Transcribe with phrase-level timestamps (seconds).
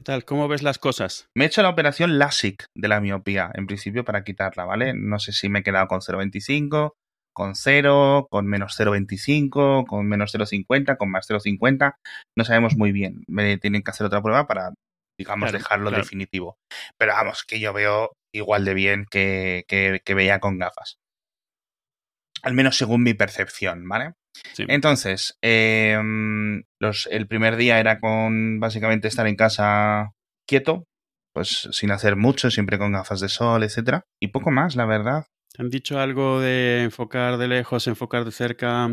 [0.00, 0.24] ¿Qué tal?
[0.24, 1.28] ¿Cómo ves las cosas?
[1.36, 4.94] Me he hecho la operación LASIK de la miopía, en principio para quitarla, ¿vale?
[4.94, 6.96] No sé si me he quedado con 0,25,
[7.34, 11.96] con 0, con menos 0,25, con menos 0,50, con más 0,50.
[12.34, 13.24] No sabemos muy bien.
[13.28, 14.72] Me tienen que hacer otra prueba para,
[15.18, 16.02] digamos, Claro, dejarlo claro.
[16.02, 16.56] definitivo.
[16.96, 20.96] Pero vamos, que yo veo igual de bien que, que- que veía con gafas.
[22.42, 24.14] Al menos según mi percepción, ¿vale?
[24.54, 24.64] Sí.
[24.68, 25.98] Entonces, eh,
[26.80, 30.12] los, el primer día era con básicamente estar en casa
[30.46, 30.84] quieto,
[31.34, 35.26] pues sin hacer mucho, siempre con gafas de sol, etcétera, y poco más, la verdad.
[35.52, 38.88] ¿Te han dicho algo de enfocar de lejos, enfocar de cerca?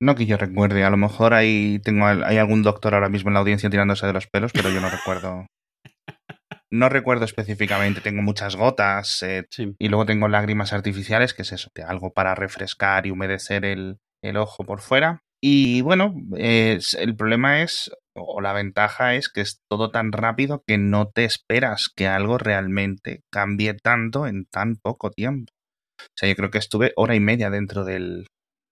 [0.00, 3.34] No que yo recuerde, a lo mejor hay, tengo, hay algún doctor ahora mismo en
[3.34, 5.46] la audiencia tirándose de los pelos, pero yo no recuerdo.
[6.70, 9.74] No recuerdo específicamente, tengo muchas gotas eh, Sí.
[9.78, 14.36] y luego tengo lágrimas artificiales, que es eso, algo para refrescar y humedecer el, el
[14.36, 15.20] ojo por fuera.
[15.40, 20.78] Y bueno, el problema es, o la ventaja es que es todo tan rápido que
[20.78, 25.52] no te esperas que algo realmente cambie tanto en tan poco tiempo.
[26.00, 28.26] O sea, yo creo que estuve hora y media dentro del,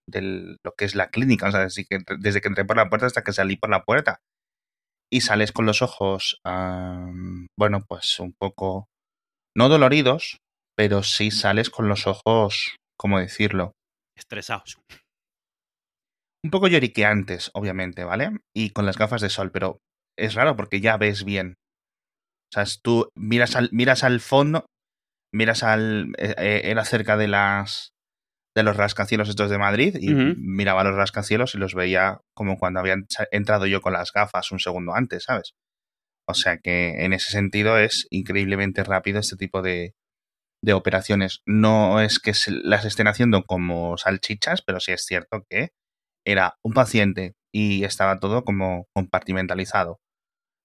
[0.09, 2.89] del lo que es la clínica, o sea, desde que, desde que entré por la
[2.89, 4.19] puerta hasta que salí por la puerta.
[5.09, 6.41] Y sales con los ojos,
[7.57, 8.87] bueno, pues un poco,
[9.55, 10.39] no doloridos,
[10.75, 13.71] pero sí sales con los ojos, ¿cómo decirlo?
[14.17, 14.77] Estresados.
[16.43, 18.31] Un poco lloriqueantes, obviamente, ¿vale?
[18.55, 19.79] Y con las gafas de sol, pero
[20.17, 21.55] es raro porque ya ves bien.
[22.51, 24.65] O sea, tú miras al, miras al fondo,
[25.33, 26.13] miras al...
[26.17, 27.91] eh, eh, era cerca de las...
[28.55, 32.79] de los rascacielos estos de Madrid y miraba los rascacielos y los veía como cuando
[32.79, 35.53] habían entrado yo con las gafas un segundo antes, ¿sabes?
[36.29, 39.93] O sea que en ese sentido es increíblemente rápido este tipo de,
[40.63, 41.41] de operaciones.
[41.45, 45.69] No es que se las estén haciendo como salchichas, pero sí es cierto que
[46.27, 49.99] era un paciente y estaba todo como compartimentalizado.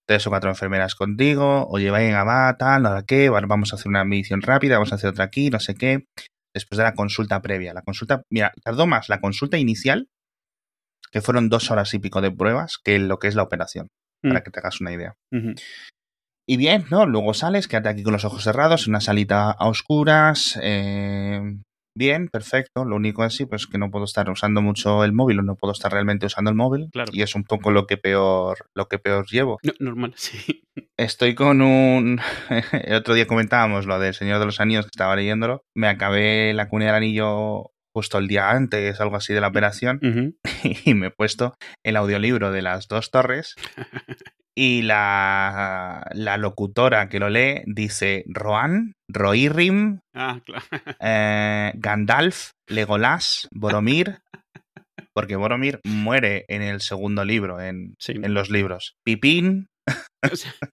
[0.09, 3.89] Tres o cuatro enfermeras contigo, oye, venga, va, tal, nada qué, va- vamos a hacer
[3.89, 6.05] una medición rápida, vamos a hacer otra aquí, no sé qué.
[6.55, 7.73] Después de la consulta previa.
[7.73, 10.09] La consulta, mira, tardó más la consulta inicial,
[11.13, 13.89] que fueron dos horas y pico de pruebas, que lo que es la operación,
[14.23, 14.43] para Mm.
[14.43, 15.15] que te hagas una idea.
[16.47, 17.07] Y bien, ¿no?
[17.07, 20.59] Luego sales, quédate aquí con los ojos cerrados, una salita a oscuras.
[20.61, 21.41] eh,
[21.95, 22.85] bien, perfecto.
[22.85, 25.57] Lo único es sí, pues que no puedo estar usando mucho el móvil o no
[25.57, 26.89] puedo estar realmente usando el móvil.
[26.93, 27.11] Claro.
[27.15, 29.59] Y es un poco lo que peor, lo que peor llevo.
[29.63, 30.63] No, normal, sí.
[30.97, 32.21] Estoy con un.
[32.73, 35.63] el otro día comentábamos lo del Señor de los Anillos que estaba leyéndolo.
[35.75, 40.01] Me acabé la cuna del anillo justo el día antes, algo así de la operación
[40.85, 41.55] y me he puesto
[41.85, 43.55] el audiolibro de las dos torres
[44.55, 50.65] y la, la locutora que lo lee dice Rohan, Rohirrim, Ah, claro.
[51.01, 54.19] eh, Gandalf, Legolas, Boromir,
[55.15, 58.13] porque Boromir muere en el segundo libro, en, Sí.
[58.13, 58.95] en los libros.
[59.05, 59.69] Pipín,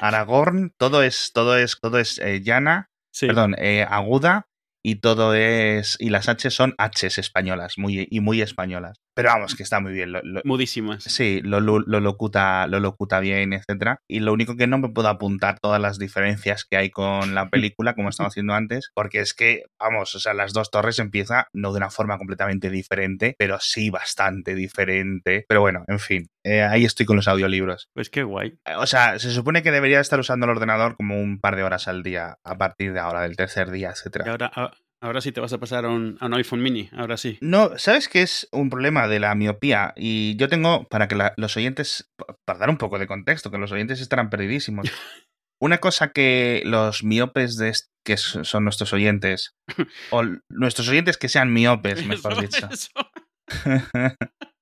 [0.00, 3.26] Aragorn, todo es, todo es, todo es eh, llana, sí.
[3.26, 4.46] perdón, eh, aguda
[4.84, 8.98] y todo es y las H son Hs españolas, muy y muy españolas.
[9.16, 10.12] Pero vamos, que está muy bien.
[10.12, 11.02] Lo, lo- Mudísimas.
[11.04, 13.98] Sí, lo, lo, lo locuta, lo locuta bien, etcétera.
[14.06, 17.48] Y lo único que no me puedo apuntar todas las diferencias que hay con la
[17.50, 21.48] película, como estaba haciendo antes, porque es que, vamos, o sea, las dos torres empieza
[21.54, 25.46] no de una forma completamente diferente, pero sí bastante diferente.
[25.48, 27.88] Pero bueno, en fin, eh, ahí estoy con los audiolibros.
[27.94, 28.58] Pues qué guay.
[28.66, 31.62] Eh, O sea, se supone que debería estar usando el ordenador como un par de
[31.62, 34.30] horas al día a partir de ahora, del tercer día, Y etcétera.
[34.30, 36.88] ahora, a- ahora sí te vas a pasar a un, a un iPhone mini.
[36.92, 37.38] Ahora sí.
[37.40, 39.92] No, ¿sabes qué es un problema de la miopía?
[39.96, 43.50] Y yo tengo, para que la- los oyentes, pa- para dar un poco de contexto,
[43.50, 44.86] que los oyentes estarán perdidísimos.
[45.60, 47.72] Una cosa que los miopes de
[48.04, 49.54] que son nuestros oyentes,
[50.10, 52.88] o nuestros oyentes que sean miopes, mejor Eso, dicho, eso.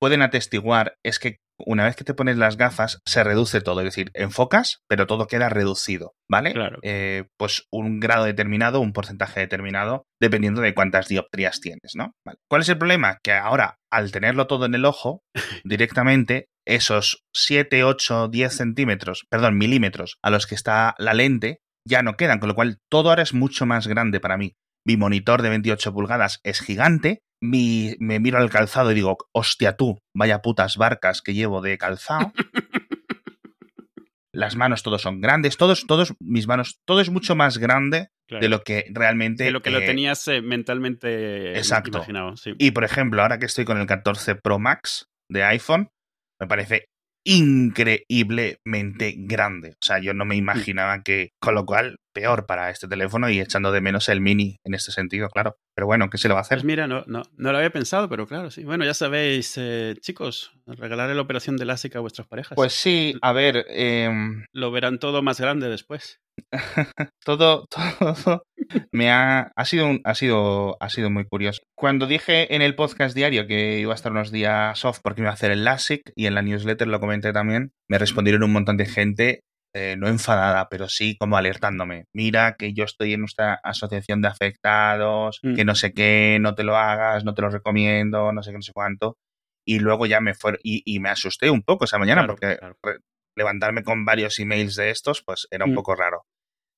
[0.00, 3.84] pueden atestiguar es que una vez que te pones las gafas se reduce todo, es
[3.84, 6.52] decir, enfocas, pero todo queda reducido, ¿vale?
[6.52, 6.78] Claro.
[6.82, 12.12] Eh, pues un grado determinado, un porcentaje determinado, dependiendo de cuántas dioptrías tienes, ¿no?
[12.26, 12.38] Vale.
[12.48, 13.18] ¿Cuál es el problema?
[13.22, 15.22] Que ahora, al tenerlo todo en el ojo,
[15.64, 22.02] directamente, esos 7, 8, 10 centímetros, perdón, milímetros a los que está la lente, ya
[22.02, 24.54] no quedan, con lo cual todo ahora es mucho más grande para mí.
[24.86, 27.22] Mi monitor de 28 pulgadas es gigante.
[27.44, 31.76] Mi, me miro al calzado y digo, hostia tú, vaya putas barcas que llevo de
[31.76, 32.32] calzado.
[34.32, 38.42] Las manos todos son grandes, todos, todos, mis manos, todo es mucho más grande Claro.
[38.42, 39.44] de lo que realmente...
[39.44, 41.98] De lo que lo eh, tenías eh, mentalmente Exacto.
[41.98, 42.38] imaginado.
[42.38, 42.54] Sí.
[42.58, 45.90] Y por ejemplo, ahora que estoy con el 14 Pro Max de iPhone,
[46.40, 46.86] me parece
[47.24, 49.70] increíblemente grande.
[49.70, 53.40] O sea, yo no me imaginaba que, con lo cual, peor para este teléfono y
[53.40, 55.56] echando de menos el mini en este sentido, claro.
[55.74, 56.58] Pero bueno, ¿qué se le va a hacer?
[56.58, 58.64] Pues mira, no, no, no lo había pensado, pero claro, sí.
[58.64, 62.54] Bueno, ya sabéis, eh, chicos, regalar la operación de LASIK a vuestras parejas.
[62.54, 63.64] Pues sí, a ver.
[63.68, 66.20] em, Lo verán todo más grande después.
[67.24, 67.66] todo,
[67.98, 68.44] todo
[68.92, 71.62] me ha, ha sido un- ha sido ha sido muy curioso.
[71.76, 75.30] Cuando dije en el podcast diario que iba a estar unos días off porque iba
[75.30, 78.76] a hacer el LASIK y en la newsletter lo comenté también, me respondieron un montón
[78.76, 79.40] de gente
[79.76, 82.04] eh, no enfadada, pero sí como alertándome.
[82.14, 85.54] Mira que yo estoy en esta asociación de afectados, Mm.
[85.56, 88.56] que no sé qué, no te lo hagas, no te lo recomiendo, no sé qué,
[88.58, 89.16] no sé cuánto.
[89.66, 92.56] Y luego ya me fue y, y me asusté un poco esa mañana Claro, porque
[92.58, 92.76] claro.
[93.36, 95.74] levantarme con varios emails de estos, pues era un Mm.
[95.74, 96.22] poco raro.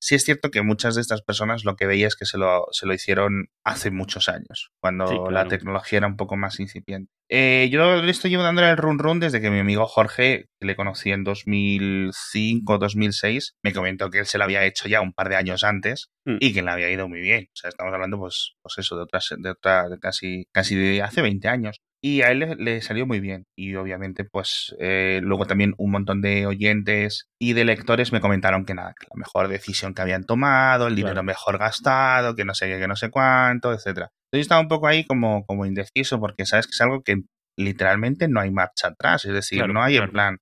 [0.06, 2.66] Sí es cierto que muchas de estas personas lo que veía es que se lo,
[2.70, 7.10] se lo hicieron hace muchos años, cuando Sí, la tecnología era un poco más incipiente.
[7.28, 10.76] Eh, yo le estoy llevando el run run desde que mi amigo Jorge, que le
[10.76, 15.28] conocí en 2005 2006, me comentó que él se lo había hecho ya un par
[15.28, 16.38] de años antes Mm.
[16.40, 17.46] y que le había ido muy bien.
[17.52, 21.00] O sea, estamos hablando, pues, pues eso, de otras, de otra, de casi, casi de
[21.02, 21.80] hace 20 años.
[22.02, 23.44] Y a él le, le salió muy bien.
[23.56, 28.64] Y obviamente, pues, eh, luego también un montón de oyentes y de lectores me comentaron
[28.64, 31.24] que nada, que la mejor decisión que habían tomado, el dinero Claro.
[31.24, 34.10] mejor gastado, que no sé qué, que no sé cuánto, etcétera.
[34.30, 37.16] Entonces estaba un poco ahí como, como indeciso, porque sabes que es algo que
[37.58, 39.24] literalmente no hay marcha atrás.
[39.24, 40.36] Es decir, Claro, no hay en plan,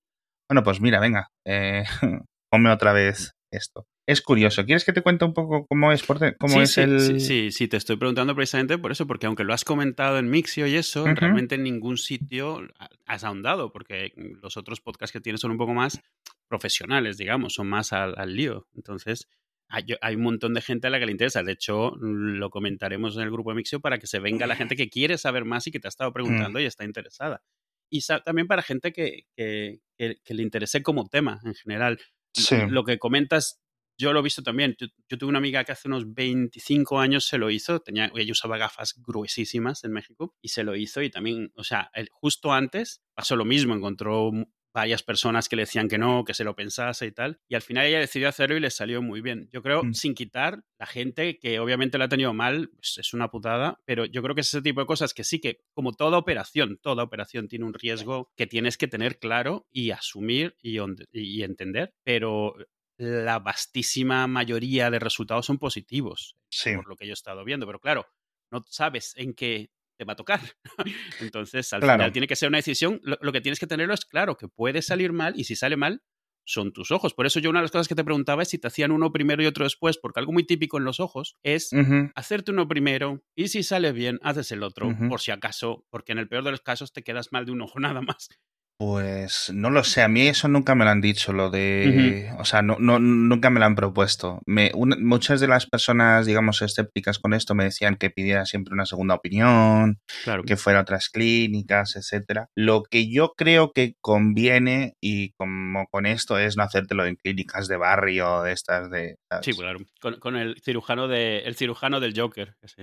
[0.51, 1.85] bueno, pues mira, venga, eh,
[2.51, 3.87] ponme otra vez esto.
[4.07, 4.65] Es curioso.
[4.67, 7.01] ¿Quieres que te cuente un poco cómo es, por cómo sí, es sí, el.
[7.01, 10.29] sí, sí, sí, te estoy preguntando precisamente por eso, porque aunque lo has comentado en
[10.29, 12.61] Mixio y eso, realmente en ningún sitio
[13.07, 14.13] has ahondado, porque
[14.43, 16.01] los otros podcasts que tienes son un poco más
[16.49, 18.67] profesionales, digamos, son más al, al lío.
[18.75, 19.27] Entonces,
[19.69, 21.43] hay, hay un montón de gente a la que le interesa.
[21.43, 24.77] De hecho, lo comentaremos en el grupo de Mixio para que se venga la gente
[24.77, 27.43] que quiere saber más y que te ha estado preguntando y está interesada.
[27.91, 31.99] Y también para gente que, que- que- que le interese como tema en general.
[32.35, 32.57] Sí.
[32.69, 33.61] Lo que comentas
[33.99, 34.75] yo lo he visto también.
[34.79, 37.81] Yo, yo tuve una amiga que hace unos 25 años se lo hizo.
[37.81, 41.03] Tenía, ella usaba gafas gruesísimas en México y se lo hizo.
[41.03, 43.75] Y también, o sea, justo antes pasó lo mismo.
[43.75, 44.31] Encontró
[44.77, 47.39] varias personas que le decían que no, que se lo pensase y tal.
[47.49, 49.49] Y al final ella decidió hacerlo y le salió muy bien.
[49.53, 49.95] Yo creo, Mm.
[49.95, 53.79] sin quitar, la gente que obviamente lo ha tenido mal, pues es una putada.
[53.85, 56.81] Pero yo creo que es ese tipo de cosas que sí que, como toda operación,
[56.83, 61.95] toda operación tiene un riesgo que tienes que tener claro y asumir y entender.
[62.03, 62.57] Pero
[62.99, 66.75] la vastísima mayoría de resultados son positivos, Sí.
[66.77, 67.67] por lo que yo he estado viendo.
[67.67, 68.07] Pero claro,
[68.51, 70.41] no sabes en qué te va a tocar.
[71.21, 71.99] Entonces, al Claro.
[71.99, 73.01] final tiene que ser una decisión.
[73.03, 75.77] Lo, lo que tienes que tenerlo es claro, que puede salir mal y si sale
[75.77, 76.03] mal,
[76.47, 77.15] son tus ojos.
[77.15, 79.11] Por eso yo una de las cosas que te preguntaba es si te hacían uno
[79.13, 81.71] primero y otro después, porque algo muy típico en los ojos es
[82.15, 86.19] hacerte uno primero y si sale bien, haces el otro, por si acaso, porque en
[86.19, 88.29] el peor de los casos te quedas mal de un ojo nada más.
[88.77, 92.33] Pues no lo sé, a mí eso nunca me lo han dicho, lo de...
[92.39, 94.41] O sea, no, no, nunca me lo han propuesto.
[94.47, 98.75] Me, una- muchas de las personas, digamos, escépticas con esto me decían que pidiera siempre
[98.75, 100.43] una segunda opinión, Claro.
[100.43, 102.49] que fuera a otras clínicas, etcétera.
[102.57, 107.69] Lo que yo creo que conviene, y como con esto, es no hacértelo en clínicas
[107.69, 109.17] de barrio, de estas de...
[109.31, 109.47] ¿sabes?
[109.47, 109.79] Sí, claro.
[110.01, 112.57] Con, con el cirujano de el cirujano del Joker.
[112.61, 112.83] que sí.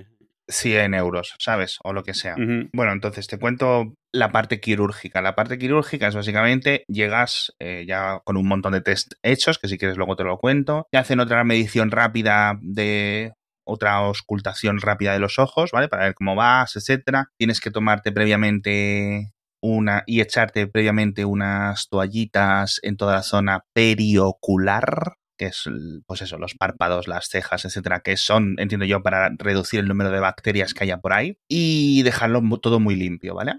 [0.51, 1.80] 100 euros, ¿sabes?
[1.83, 2.36] O lo que sea.
[2.74, 5.21] Bueno, entonces te cuento la parte quirúrgica.
[5.21, 9.68] La parte quirúrgica es básicamente llegas eh, ya con un montón de test hechos, que
[9.68, 10.88] si quieres luego te lo cuento.
[10.92, 13.33] Te hacen otra medición rápida de
[13.63, 15.88] otra auscultación rápida de los ojos, ¿vale?
[15.88, 17.30] Para ver cómo vas, etcétera.
[17.38, 19.31] Tienes que tomarte previamente
[19.62, 25.63] una y echarte previamente unas toallitas en toda la zona periocular, que es,
[26.05, 30.12] pues eso, los párpados, las cejas, etcétera, que son, entiendo yo, para reducir el número
[30.12, 33.53] de bacterias que haya por ahí y dejarlo todo muy limpio, ¿vale?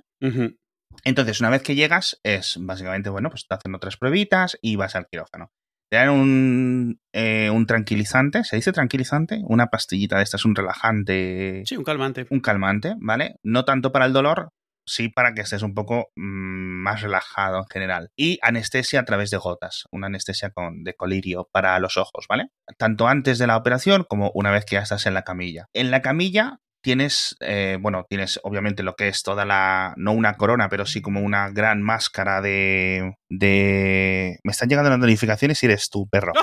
[1.03, 4.95] Entonces, una vez que llegas, es básicamente, bueno, pues te hacen otras pruebitas y vas
[4.95, 5.51] al quirófano.
[5.91, 9.41] Te dan un, eh, un tranquilizante, ¿se dice tranquilizante?
[9.45, 12.27] Una pastillita de estas, un relajante, Sí, un calmante.
[12.31, 13.35] un calmante, ¿vale?
[13.43, 14.51] No tanto para el dolor,
[14.87, 18.11] sí para que estés un poco mm, más relajado en general.
[18.17, 22.49] Y anestesia a través de gotas, una anestesia con, de colirio para los ojos, ¿vale?
[22.79, 25.67] Tanto antes de la operación como una vez que ya estás en la camilla.
[25.73, 30.37] En la camilla tienes, eh, bueno, tienes obviamente lo que es toda la, no una
[30.37, 33.15] corona, pero sí como una gran máscara de...
[33.31, 34.39] de...
[34.43, 36.33] Me están llegando las notificaciones y eres tú, perro.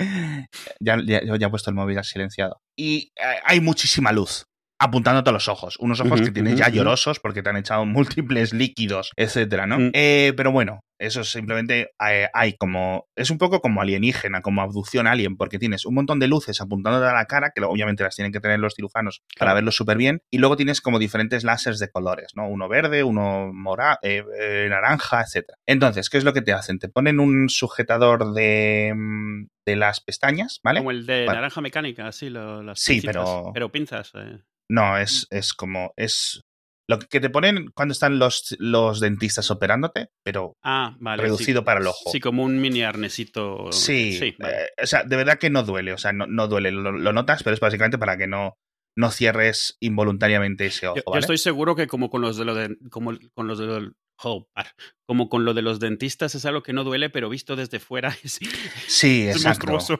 [0.80, 2.60] ya, ya, ya he puesto el móvil al silenciado.
[2.76, 4.46] Y eh, hay muchísima luz.
[4.80, 5.76] Apuntándote a los ojos.
[5.78, 7.84] Unos ojos que tienes ya llorosos porque te han echado
[8.26, 9.78] múltiples líquidos, etcétera, ¿no?
[9.78, 9.90] Mm.
[9.92, 13.06] Eh, pero bueno, eso simplemente eh, hay como.
[13.16, 17.06] Es un poco como alienígena, como abducción alien, porque tienes un montón de luces apuntándote
[17.06, 20.20] a la cara, que obviamente las tienen que tener los cirujanos para verlo súper bien,
[20.30, 22.48] y luego tienes como diferentes láseres de colores, ¿no?
[22.48, 25.58] Uno verde, uno mora, eh, eh, naranja, etcétera.
[25.66, 26.78] Entonces, ¿qué es lo que te hacen?
[26.78, 30.80] Te ponen un sujetador de, mm, de las pestañas, ¿vale?
[30.80, 33.14] Como el de naranja mecánica, así, lo- las Sí, pincitas.
[33.16, 34.12] pero- Pero pinzas.
[34.14, 34.38] eh.
[34.70, 35.92] No, es, es como.
[35.96, 36.42] Es
[36.88, 41.22] lo que te ponen cuando están los, los dentistas operándote, pero Ah, vale.
[41.22, 41.64] reducido sí.
[41.64, 42.10] para el ojo.
[42.10, 43.70] Sí, como un mini arnesito.
[43.70, 44.54] Sí, Sí, vale.
[44.64, 47.12] eh, o sea, de verdad que no duele, o sea, no, no duele, lo, lo
[47.12, 48.56] notas, pero es básicamente para que no,
[48.96, 52.56] no cierres involuntariamente ese ojo, Yo, yo estoy seguro que como con los de los
[52.56, 53.92] de, como con los de los-
[54.24, 54.66] oh, par.
[55.06, 58.08] como con lo de los dentistas es algo que no duele, pero visto desde fuera
[58.24, 58.40] es,
[58.88, 59.98] Sí, es monstruoso.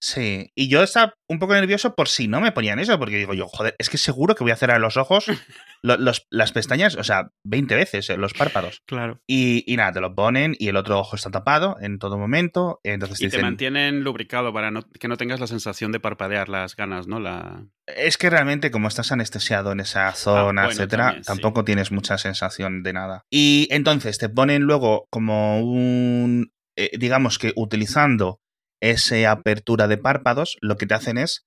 [0.00, 3.34] Sí, y yo estaba un poco nervioso por si no me ponían eso, porque digo
[3.34, 5.26] yo, joder, es que seguro que voy a cerrar los ojos,
[5.82, 8.82] lo- los- las pestañas, o sea, 20 veces, eh, los párpados.
[8.86, 9.20] Claro.
[9.26, 12.78] Y, y nada, te lo ponen y el otro ojo está tapado en todo momento,
[12.84, 16.48] entonces Y te dicen, mantienen lubricado para no- que no tengas la sensación de parpadear
[16.48, 17.18] las ganas, ¿no?
[17.18, 17.66] La...
[17.88, 21.26] Es que realmente, como estás anestesiado en esa zona, Ah, bueno, etcétera, también, sí.
[21.26, 23.22] tampoco tienes mucha sensación de nada.
[23.32, 26.52] Y entonces te ponen luego como un.
[26.76, 28.38] eh, digamos que utilizando
[28.82, 31.44] esa apertura de párpados, lo que te hacen es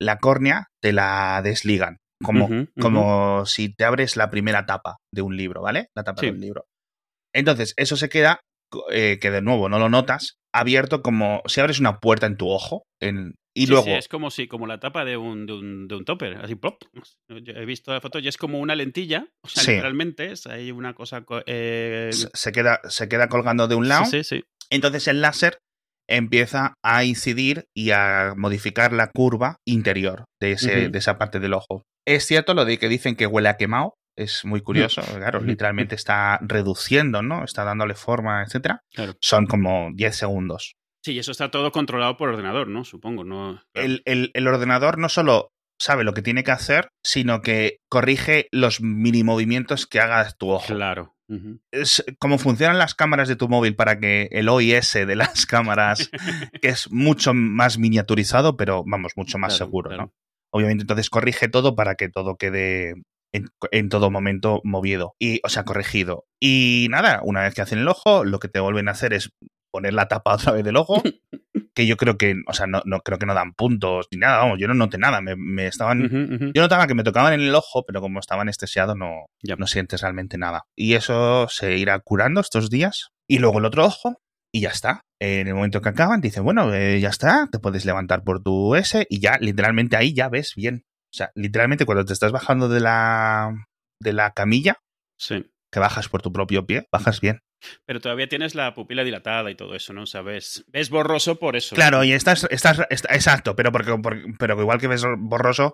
[0.00, 1.98] la córnea te la desligan.
[2.22, 2.48] Como,
[2.80, 5.88] como si te abres la primera tapa de un libro, ¿vale?
[5.94, 6.26] La tapa Sí.
[6.26, 6.64] de un libro.
[7.34, 8.40] Entonces, eso se queda,
[8.90, 12.48] eh, que de nuevo no lo notas, abierto como si abres una puerta en tu
[12.48, 12.84] ojo.
[13.02, 13.84] en- y Sí, luego.
[13.86, 16.54] sí, es como si, como la tapa de un, de un, de un topper, así
[16.56, 16.82] plop.
[17.28, 20.70] Yo he visto la foto y es como una lentilla, o sea, literalmente es ahí
[20.72, 21.22] una cosa.
[21.22, 24.04] co- eh, se- se queda, se queda colgando de un lado.
[24.06, 24.44] Sí, sí, sí.
[24.70, 25.58] Entonces el láser
[26.08, 31.54] empieza a incidir y a modificar la curva interior de, ese, de esa parte del
[31.54, 31.82] ojo.
[32.06, 33.94] Es cierto lo de que dicen que huele a quemado.
[34.18, 35.48] Es muy curioso, claro, Ujú.
[35.48, 37.44] literalmente está reduciendo, ¿no?
[37.44, 38.80] Está dándole forma, etcétera.
[38.94, 39.12] Claro.
[39.20, 40.72] Son como 10 segundos.
[41.04, 42.84] Sí, y eso está todo controlado por ordenador, ¿no?
[42.84, 43.60] Supongo, ¿no?
[43.74, 43.86] Claro.
[43.88, 48.48] El, el- el ordenador no solo sabe lo que tiene que hacer, sino que corrige
[48.50, 50.66] los mini movimientos que haga tu ojo.
[50.74, 51.12] Claro.
[51.72, 56.10] Es como funcionan las cámaras de tu móvil para que el OIS de las cámaras,
[56.62, 60.02] que es mucho más miniaturizado, pero vamos, mucho más Claro, seguro, claro.
[60.04, 60.12] ¿no?
[60.52, 62.94] Obviamente entonces corrige todo para que todo quede
[63.32, 65.14] en, en todo momento movido.
[65.18, 66.24] Y, o sea, corregido.
[66.40, 69.30] Y nada, una vez que hacen el ojo, lo que te vuelven a hacer es
[69.76, 71.02] poner la tapa otra vez del ojo,
[71.76, 74.38] que yo creo que, o sea, no, no creo que no dan puntos ni nada,
[74.38, 76.08] vamos, yo no noté nada, me, me estaban
[76.54, 79.26] yo notaba que me tocaban en el ojo, pero como estaba anestesiado no,
[79.58, 80.62] no sientes realmente nada.
[80.74, 83.10] Y eso se irá curando estos días.
[83.28, 84.16] Y luego el otro ojo,
[84.52, 85.02] y ya está.
[85.20, 88.74] En el momento que acaban, dicen, bueno, eh, ya está, te puedes levantar por tu
[88.74, 90.82] S y ya, literalmente ahí ya ves bien.
[91.12, 93.66] O sea, literalmente cuando te estás bajando de la,
[94.02, 94.76] de la camilla,
[95.18, 95.46] Sí.
[95.72, 97.40] que bajas por tu propio pie, bajas bien.
[97.86, 100.02] Pero todavía tienes la pupila dilatada y todo eso, ¿no?
[100.02, 101.74] O sea, ves, ves borroso por eso.
[101.74, 105.72] Claro, y estás, estás, está- exacto, pero porque, porque- pero igual que ves borroso,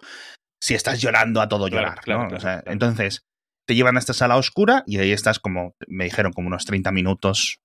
[0.63, 2.29] si estás llorando a todo Claro, llorar, claro, ¿no?
[2.29, 2.73] claro, O sea, claro.
[2.73, 3.23] Entonces,
[3.69, 6.93] te llevan a esta sala oscura y ahí estás como, me dijeron, como unos 30
[6.93, 7.59] minutos,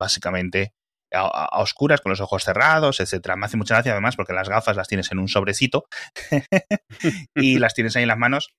[0.00, 0.72] básicamente,
[1.12, 3.36] a, a- a oscuras, con los ojos cerrados, etcétera.
[3.36, 5.84] Me hace mucha gracia además porque las gafas las tienes en un sobrecito
[7.34, 8.50] y las tienes ahí en las manos.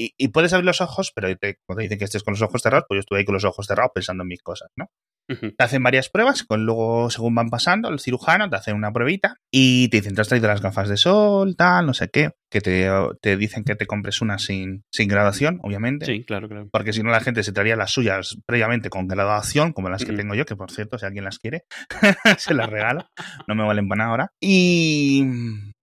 [0.00, 2.42] Y, y puedes abrir los ojos, pero te, cuando te dicen que estés con los
[2.42, 4.86] ojos cerrados, pues yo estuve ahí con los ojos cerrados pensando en mis cosas, ¿no?
[5.30, 5.52] Ujú.
[5.58, 9.36] Te hacen varias pruebas, con luego, según van pasando, el cirujano te hace una pruebita
[9.52, 12.60] y te dicen, te has traído las gafas de sol, tal, no sé qué, que
[12.62, 12.88] te,
[13.20, 16.06] te dicen que te compres una sin, sin graduación, obviamente.
[16.06, 16.68] Sí, claro, claro.
[16.72, 20.12] Porque si no, la gente se traería las suyas previamente con graduación, como las que
[20.12, 20.16] Mm.
[20.16, 21.64] tengo yo, que por cierto, si alguien las quiere,
[22.38, 23.04] se las regalo.
[23.48, 24.32] No me valen para nada ahora.
[24.40, 25.24] Y,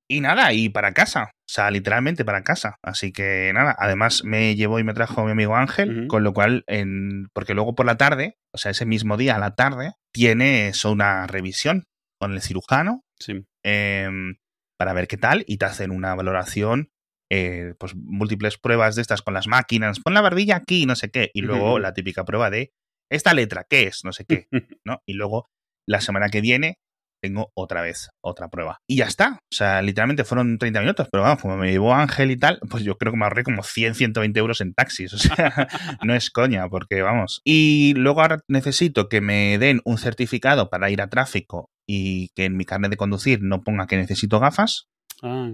[0.10, 1.32] y nada, y para casa.
[1.34, 2.78] O sea, literalmente para casa.
[2.84, 6.64] Así que nada, además me llevó y me trajo mi amigo Ángel, con lo cual,
[6.68, 10.70] en, porque luego por la tarde, o sea, ese mismo día a la tarde, tiene
[10.70, 11.84] eso una revisión
[12.20, 13.46] con el cirujano Sí.
[13.64, 14.36] em,
[14.78, 16.90] para ver qué tal y te hacen una valoración,
[17.32, 21.10] eh, pues múltiples pruebas de estas con las máquinas, pon la barbilla aquí, no sé
[21.12, 22.74] qué, y luego la típica prueba de
[23.10, 24.04] esta letra, ¿qué es?
[24.04, 24.48] No sé qué,
[24.86, 25.02] ¿no?
[25.06, 25.48] Y luego
[25.88, 26.78] la semana que viene
[27.22, 28.80] tengo otra vez otra prueba.
[28.88, 29.40] Y ya está.
[29.52, 32.84] O sea, literalmente fueron 30 minutos, pero vamos, como me llevó Ángel y tal, pues
[32.84, 35.14] yo creo que me ahorré como 100, 120 euros en taxis.
[35.14, 35.68] O sea,
[36.04, 37.42] no es coña, porque vamos.
[37.44, 42.46] Y luego ahora necesito que me den un certificado para ir a tráfico y que
[42.46, 44.88] en mi carnet de conducir no ponga que necesito gafas,
[45.22, 45.50] Ah,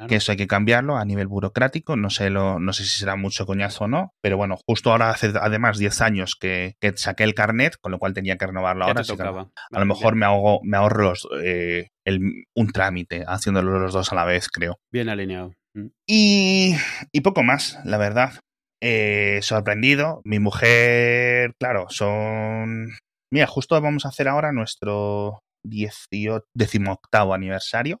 [0.00, 0.08] claro.
[0.08, 3.16] que eso hay que cambiarlo a nivel burocrático, no sé, lo, no sé si será
[3.16, 7.24] mucho coñazo o no, pero bueno, justo ahora hace además 10 años que, que saqué
[7.24, 9.02] el carnet, con lo cual tenía que renovarlo ahora.
[9.02, 13.24] así que a Vale, lo mejor me, ahogo, me ahorro los, eh, el- un trámite
[13.26, 14.78] haciéndolo los dos a la vez, creo.
[14.92, 15.52] Bien alineado.
[15.74, 15.86] Mm.
[16.08, 16.74] Y,
[17.12, 18.32] y poco más, la verdad.
[18.82, 20.22] Eh, sorprendido.
[20.24, 22.90] Mi mujer, claro, son...
[23.32, 28.00] Mira, justo vamos a hacer ahora nuestro 18, decimoctavo aniversario.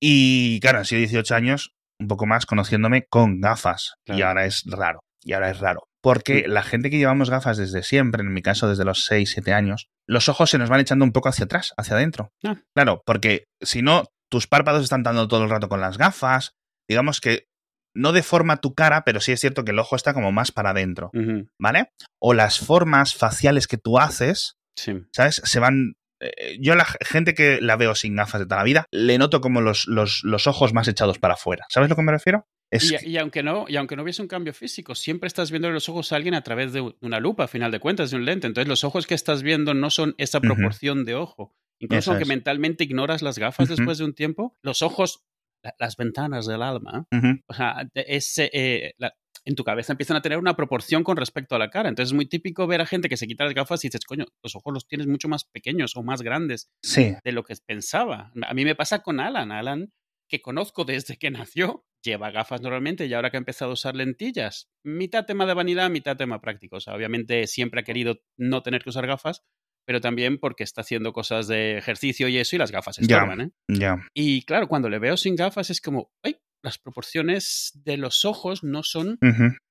[0.00, 3.94] Y claro, han sido 18 años, un poco más conociéndome con gafas.
[4.06, 5.00] Y ahora es raro.
[5.22, 5.82] Y ahora es raro.
[6.00, 9.52] Porque la gente que llevamos gafas desde siempre, en mi caso desde los 6, 7
[9.52, 12.30] años, los ojos se nos van echando un poco hacia atrás, hacia adentro.
[12.44, 12.56] Ah.
[12.74, 16.52] Claro, porque si no, tus párpados están dando todo el rato con las gafas.
[16.88, 17.46] Digamos que
[17.94, 20.70] no deforma tu cara, pero sí es cierto que el ojo está como más para
[20.70, 21.10] adentro.
[21.58, 21.90] ¿vale?
[22.20, 24.92] O las formas faciales que tú haces Sí.
[25.12, 25.42] ¿sabes?
[25.44, 25.94] Se van.
[26.20, 29.40] Eh, Yo la gente que la veo sin gafas de toda la vida, le noto
[29.40, 31.64] como los, los, los ojos más echados para afuera.
[31.68, 32.46] ¿Sabes a lo que me refiero?
[32.70, 35.70] Es Y, y aunque no, y aunque no hubiese un cambio físico, siempre estás viendo
[35.70, 38.24] los ojos a alguien a través de una lupa, a final de cuentas, de un
[38.26, 38.46] lente.
[38.46, 41.54] Entonces, los ojos que estás viendo no son esa proporción de ojo.
[41.80, 42.28] Incluso Eso aunque es.
[42.28, 45.24] mentalmente ignoras las gafas después de un tiempo, los ojos,
[45.62, 49.92] la- las ventanas del alma, Ujú, o sea, de- ese, eh, la- en tu cabeza
[49.92, 51.88] empiezan a tener una proporción con respecto a la cara.
[51.88, 54.26] Entonces es muy típico ver a gente que se quita las gafas y dices, coño,
[54.42, 58.32] los ojos los tienes mucho más pequeños o más grandes Sí, de lo que pensaba.
[58.42, 59.52] A mí me pasa con Alan.
[59.52, 59.92] Alan,
[60.28, 63.96] que conozco desde que nació, lleva gafas normalmente y ahora que ha empezado a usar
[63.96, 66.76] lentillas, mitad tema de vanidad, mitad tema práctico.
[66.76, 69.42] O sea, obviamente siempre ha querido no tener que usar gafas,
[69.86, 73.50] pero también porque está haciendo cosas de ejercicio y eso y las gafas estorban, ¿eh?
[73.68, 74.06] ya.
[74.12, 78.64] Y claro, cuando le veo sin gafas es como, ay, las proporciones de los ojos
[78.64, 79.18] no son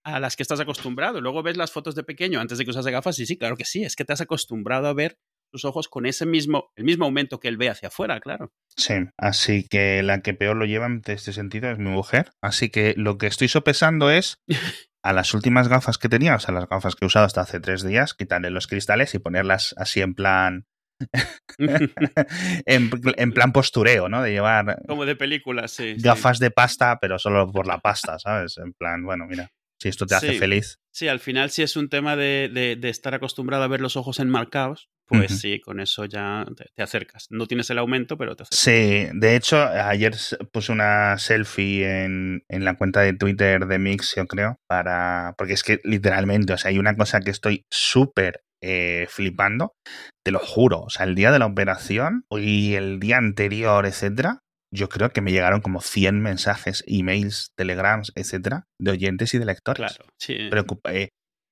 [0.03, 1.21] a las que estás acostumbrado.
[1.21, 3.65] Luego ves las fotos de pequeño antes de que usase gafas y sí, claro que
[3.65, 5.17] sí, es que te has acostumbrado a ver
[5.51, 8.51] tus ojos con ese mismo, el mismo aumento que él ve hacia afuera, claro.
[8.75, 12.31] Sí, así que la que peor lo lleva en este sentido es mi mujer.
[12.41, 14.41] Así que lo que estoy sopesando es
[15.03, 17.59] a las últimas gafas que tenía, o sea, las gafas que he usado hasta hace
[17.59, 20.65] tres días, quitarle los cristales y ponerlas así en plan.
[22.65, 24.21] en, en plan postureo, ¿no?
[24.21, 25.95] De llevar Como de películas, sí.
[25.95, 26.01] sí.
[26.01, 28.57] gafas de pasta, pero solo por la pasta, ¿sabes?
[28.57, 29.49] En plan, bueno, mira,
[29.79, 30.39] si esto te hace Sí.
[30.39, 30.79] feliz.
[30.91, 33.95] Sí, al final si es un tema de, de- de estar acostumbrado a ver los
[33.97, 37.27] ojos enmarcados, pues sí, con eso ya te, te acercas.
[37.29, 38.59] No tienes el aumento, pero te acercas.
[38.59, 40.13] Sí, de hecho, ayer
[40.51, 45.33] puse una selfie en, en la cuenta de Twitter de Mix, yo creo, para.
[45.37, 49.73] Porque es que literalmente, o sea, hay una cosa que estoy súper eh, flipando,
[50.25, 50.81] te lo juro.
[50.81, 54.39] O sea, el día de la operación y el día anterior, etcétera,
[54.73, 59.45] yo creo que me llegaron como 100 mensajes, emails, telegrams, etcétera, de oyentes y de
[59.45, 59.95] lectores.
[59.95, 60.49] Claro, sí.
[60.49, 61.09] Preocupa- eh,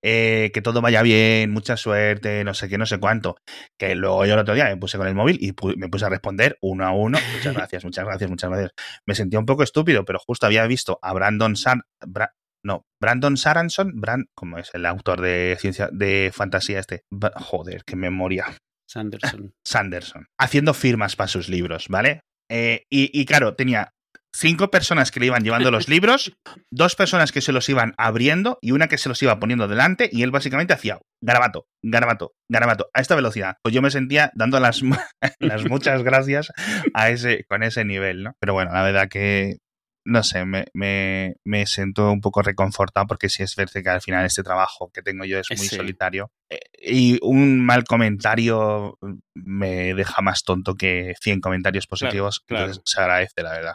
[0.08, 3.38] eh, que todo vaya bien, mucha suerte, no sé qué, no sé cuánto.
[3.80, 6.06] Que luego yo el otro día me puse con el móvil y pu- me puse
[6.06, 7.18] a responder uno a uno.
[7.34, 8.72] Muchas gracias, muchas gracias, muchas gracias.
[9.08, 12.34] Me sentía un poco estúpido, pero justo había visto a Brandon San, Bra-
[12.66, 17.04] no, Brandon Saranson, Brand, ¿cómo es el autor de ciencia, de fantasía este?
[17.36, 18.46] Joder, qué memoria.
[18.90, 19.54] Sanderson.
[19.64, 22.22] Sanderson, haciendo firmas para sus libros, ¿vale?
[22.50, 23.92] Eh, y, y claro, tenía
[24.36, 26.34] cinco personas que le iban llevando los libros,
[26.72, 30.10] dos personas que se los iban abriendo y una que se los iba poniendo delante
[30.12, 33.58] y él básicamente hacía garabato, garabato, garabato, a esta velocidad.
[33.64, 34.82] Pues yo me sentía dando las,
[35.40, 36.52] las muchas gracias
[36.96, 38.34] a ese, con ese nivel, ¿no?
[38.40, 39.58] Pero bueno, la verdad que,
[40.06, 44.02] no sé, me, me, me siento un poco reconfortado porque sí es verdad que al
[44.02, 45.76] final este trabajo que tengo yo es muy Sí.
[45.76, 48.98] solitario eh, y un mal comentario
[49.34, 52.42] me deja más tonto que 100 comentarios positivos.
[52.46, 52.66] claro.
[52.66, 53.74] Entonces se agradece, la verdad.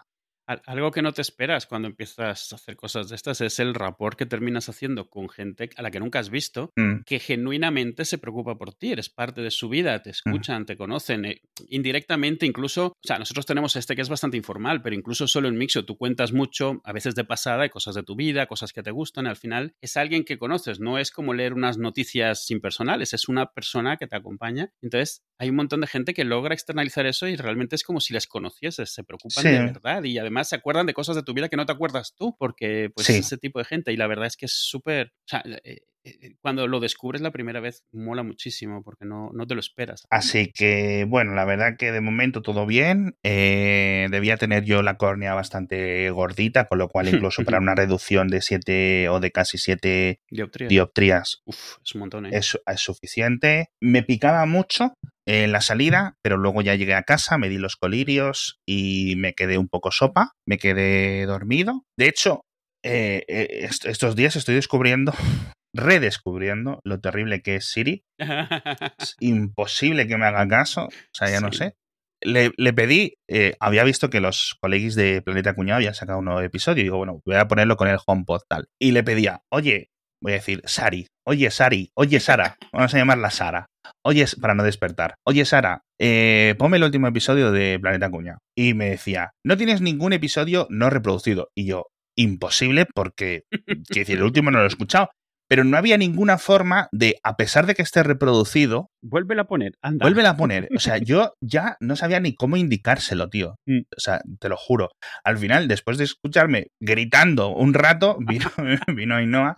[0.51, 3.73] Al- Algo que no te esperas cuando empiezas a hacer cosas de estas es el
[3.73, 8.05] rapport que terminas haciendo con gente a la que nunca has visto, Mm, que genuinamente
[8.05, 12.47] se preocupa por ti, eres parte de su vida, te escuchan, te conocen, eh, indirectamente
[12.47, 15.85] incluso, o sea, nosotros tenemos este que es bastante informal, pero incluso solo en Mixo
[15.85, 18.91] tú cuentas mucho, a veces de pasada, de cosas de tu vida, cosas que te
[18.91, 23.29] gustan, al final es alguien que conoces, no es como leer unas noticias impersonales, es
[23.29, 27.29] una persona que te acompaña, entonces hay un montón de gente que logra externalizar eso
[27.29, 29.49] y realmente es como si les conocieses, se preocupan Sí.
[29.51, 32.15] de verdad y además se acuerdan de cosas de tu vida que no te acuerdas
[32.17, 33.15] tú, porque pues Sí.
[33.19, 36.35] ese tipo de gente y la verdad es que es súper, o sea, eh, eh,
[36.41, 40.07] cuando lo descubres la primera vez mola muchísimo porque no, no te lo esperas.
[40.09, 43.17] Así que, bueno, la verdad que de momento todo bien.
[43.23, 48.29] Eh, debía tener yo la córnea bastante gordita, con lo cual incluso para una reducción
[48.29, 50.69] de 7 o de casi 7 Dioptría.
[50.69, 53.69] dioptrías Uf, es un montón, es, es suficiente.
[53.81, 54.95] Me picaba mucho
[55.27, 59.35] en la salida, pero luego ya llegué a casa, me di los colirios y me
[59.35, 61.85] quedé un poco sopa, me quedé dormido.
[61.99, 62.43] De hecho,
[62.85, 65.13] eh, eh, est- estos días estoy descubriendo,
[65.75, 68.05] redescubriendo lo terrible que es Siri.
[68.19, 71.75] Es imposible que me haga caso, o sea, ya no sé.
[72.23, 76.27] Le, le pedí, eh, había visto que los colegis de Planeta Cuñado habían sacado un
[76.27, 78.69] nuevo episodio y digo, bueno, voy a ponerlo con el HomePod tal.
[78.79, 79.89] Y le pedía, oye,
[80.23, 83.67] voy a decir, Sari, oye, Sari, oye, Sara, vamos a llamarla Sara.
[84.05, 85.15] Oye, para no despertar.
[85.25, 88.39] Oye, Sara, eh, ponme el último episodio de Planeta Cuña.
[88.57, 91.51] Y me decía, no tienes ningún episodio no reproducido.
[91.55, 95.11] Y yo, imposible porque, quiero decir, el último no lo he escuchado,
[95.51, 99.73] pero no había ninguna forma de, a pesar de que esté reproducido, Vuélvela a poner,
[99.83, 100.05] anda.
[100.05, 100.69] vuélvela a poner.
[100.77, 103.57] O sea, yo ya no sabía ni cómo indicárselo, tío.
[103.67, 103.81] Mm.
[103.97, 104.91] O sea, te lo juro.
[105.25, 108.49] Al final, después de escucharme gritando un rato, vino,
[108.95, 109.57] vino Ainhoa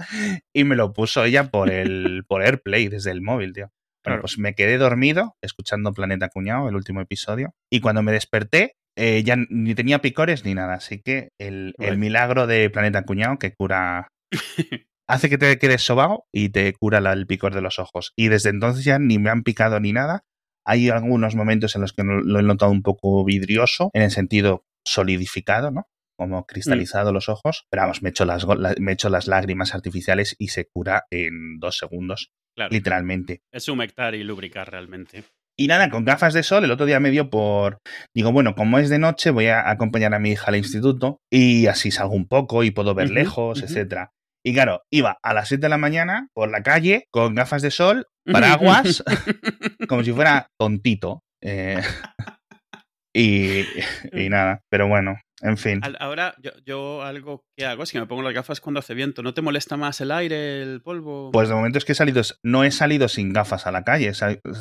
[0.55, 3.67] y me lo puso ella por el por AirPlay desde el móvil, tío.
[3.67, 4.21] Bueno, Claro.
[4.23, 9.23] pues me quedé dormido escuchando Planeta Cuñado, el último episodio, y cuando me desperté eh,
[9.25, 13.53] ya ni tenía picores ni nada, así que el, el milagro de Planeta Cuñado que
[13.55, 14.09] cura...
[15.13, 18.13] hace que te quedes sobao y te cura la- el picor de los ojos.
[18.17, 20.25] Y desde entonces ya ni me han picado ni nada.
[20.65, 24.65] Hay algunos momentos en los que lo he notado un poco vidrioso, en el sentido
[24.85, 25.89] solidificado, ¿no?
[26.17, 27.67] Como cristalizado los ojos.
[27.71, 31.05] Pero vamos, me echo las, go- la- me echo las lágrimas artificiales y se cura
[31.11, 33.43] en dos segundos, Claro, literalmente.
[33.53, 35.25] es humectar y lubricar realmente.
[35.59, 37.79] Y nada, con gafas de sol, el otro día me dio por.
[38.15, 41.67] Digo, bueno, como es de noche, voy a acompañar a mi hija al instituto y
[41.67, 43.67] así salgo un poco y puedo ver lejos, ujú.
[43.67, 44.13] etcétera.
[44.45, 47.71] Y claro, iba a las 7 de la mañana por la calle con gafas de
[47.71, 49.03] sol, paraguas,
[49.89, 51.23] como si fuera tontito.
[51.43, 51.81] eh,
[53.15, 53.61] y,
[54.13, 55.81] y nada, pero bueno, en fin.
[55.99, 59.23] Ahora, yo, yo algo que hago es que me pongo las gafas cuando hace viento.
[59.23, 61.31] ¿No te molesta más el aire, el polvo?
[61.33, 64.13] Pues de momento es que he salido, no he salido sin gafas a la calle,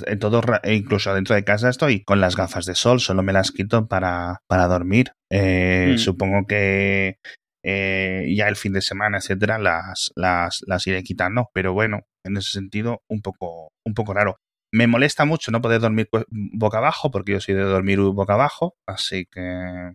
[0.08, 3.32] en todo, e incluso dentro de casa estoy con las gafas de sol, solo me
[3.34, 5.12] las quito para, para dormir.
[5.32, 5.98] Eh, Mm.
[5.98, 7.16] Supongo que
[7.64, 12.38] eh, ya el fin de semana, etcétera, las, las, las iré quitando, pero bueno, en
[12.38, 14.38] ese sentido, un poco, un poco raro.
[14.74, 18.76] Me molesta mucho no poder dormir boca abajo, porque yo soy de dormir boca abajo,
[18.88, 19.94] así que,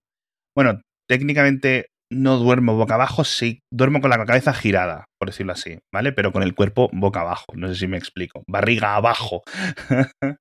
[0.54, 5.78] bueno, técnicamente no duermo boca abajo, sí, duermo con la cabeza girada, por decirlo así,
[5.92, 6.12] ¿vale?
[6.12, 9.42] Pero con el cuerpo boca abajo, no sé si me explico, barriga abajo.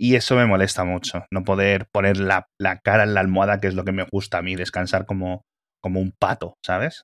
[0.00, 3.68] y eso me molesta mucho, no poder poner la, la cara en la almohada, que
[3.68, 5.42] es lo que me gusta a mí, descansar como,
[5.82, 7.02] como un pato, ¿sabes?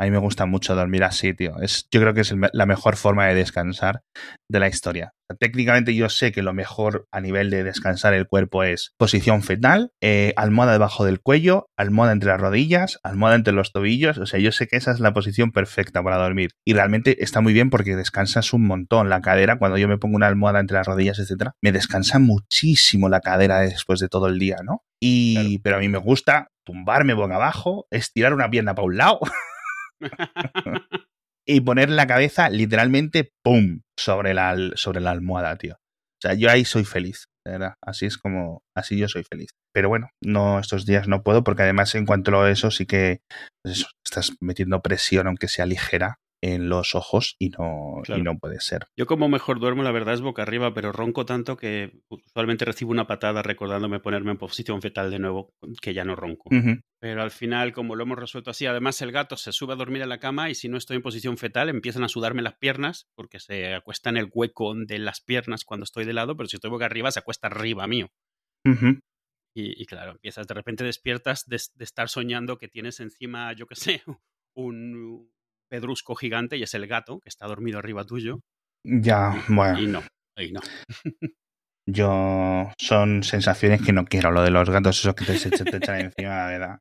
[0.00, 1.60] A mí me gusta mucho dormir así, tío.
[1.60, 4.02] Es, yo creo que es el la mejor forma de descansar
[4.48, 5.10] de la historia.
[5.40, 9.90] Técnicamente yo sé que lo mejor a nivel de descansar el cuerpo es posición fetal,
[10.00, 14.18] eh, almohada debajo del cuello, almohada entre las rodillas, almohada entre los tobillos.
[14.18, 16.50] O sea, yo sé que esa es la posición perfecta para dormir.
[16.64, 19.58] Y realmente está muy bien porque descansas un montón la cadera.
[19.58, 23.58] Cuando yo me pongo una almohada entre las rodillas, etcétera, me descansa muchísimo la cadera
[23.60, 24.82] después de todo el día, ¿no?
[25.00, 25.48] Y, Claro.
[25.62, 29.20] pero a mí me gusta tumbarme boca abajo, estirar una pierna para un lado
[31.46, 33.80] y poner la cabeza literalmente ¡pum!
[33.98, 35.76] sobre la, sobre la almohada, tío.
[35.76, 37.74] O sea, yo ahí soy feliz, de verdad.
[37.82, 39.48] Así es como, así yo soy feliz.
[39.72, 43.20] Pero bueno, no, estos días no puedo porque además en cuanto a eso sí que
[43.64, 48.20] pues eso, estás metiendo presión, aunque sea ligera, en los ojos y no, Claro.
[48.20, 48.86] y no puede ser.
[48.96, 52.90] Yo como mejor duermo, la verdad es boca arriba, pero ronco tanto que usualmente recibo
[52.92, 56.50] una patada recordándome ponerme en posición fetal de nuevo, que ya no ronco.
[57.00, 60.02] Pero al final, como lo hemos resuelto así, además el gato se sube a dormir
[60.02, 63.08] en la cama y si no estoy en posición fetal empiezan a sudarme las piernas
[63.14, 66.56] porque se acuesta en el hueco de las piernas cuando estoy de lado, pero si
[66.56, 68.10] estoy boca arriba se acuesta arriba mío.
[69.54, 73.66] Y, y claro, empiezas, de repente despiertas de, de estar soñando que tienes encima, yo
[73.66, 74.02] qué sé,
[74.54, 75.30] un
[75.68, 78.40] pedrusco gigante y es el gato que está dormido arriba tuyo.
[78.84, 79.78] Ya, bueno.
[79.80, 80.02] Y no,
[80.36, 80.60] y no.
[81.86, 85.76] Yo son sensaciones que no quiero, lo de los gatos esos que te, se- te
[85.76, 86.78] echan encima, la verdad.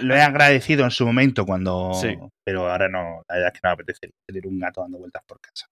[0.00, 1.92] Lo, he agradecido en su momento cuando...
[1.94, 2.16] Sí.
[2.44, 5.22] Pero ahora no, la verdad es que no me apetece tener un gato dando vueltas
[5.26, 5.66] por casa.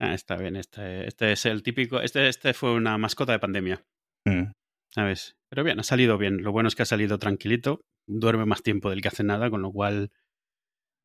[0.00, 3.82] Ah, está bien, este, este es el típico, este, este fue una mascota de pandemia,
[4.26, 4.52] Mm.
[4.94, 5.36] ¿sabes?
[5.50, 6.42] Pero bien, ha salido bien.
[6.42, 9.62] Lo bueno es que ha salido tranquilito, duerme más tiempo del que hace nada, con
[9.62, 10.10] lo cual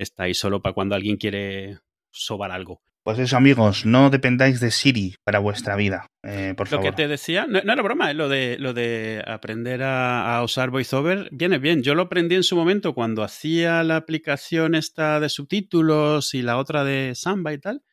[0.03, 1.79] está ahí solo para cuando alguien quiere
[2.11, 2.81] sobar algo.
[3.03, 6.85] Pues eso, amigos, no dependáis de Siri para vuestra vida, eh, por Lo favor.
[6.85, 8.13] que te decía, no, no era broma, ¿eh?
[8.13, 11.83] lo, de, lo de aprender a, a usar VoiceOver viene bien.
[11.83, 16.57] Yo lo aprendí en su momento cuando hacía la aplicación esta de subtítulos y la
[16.57, 17.83] otra de Samba y tal.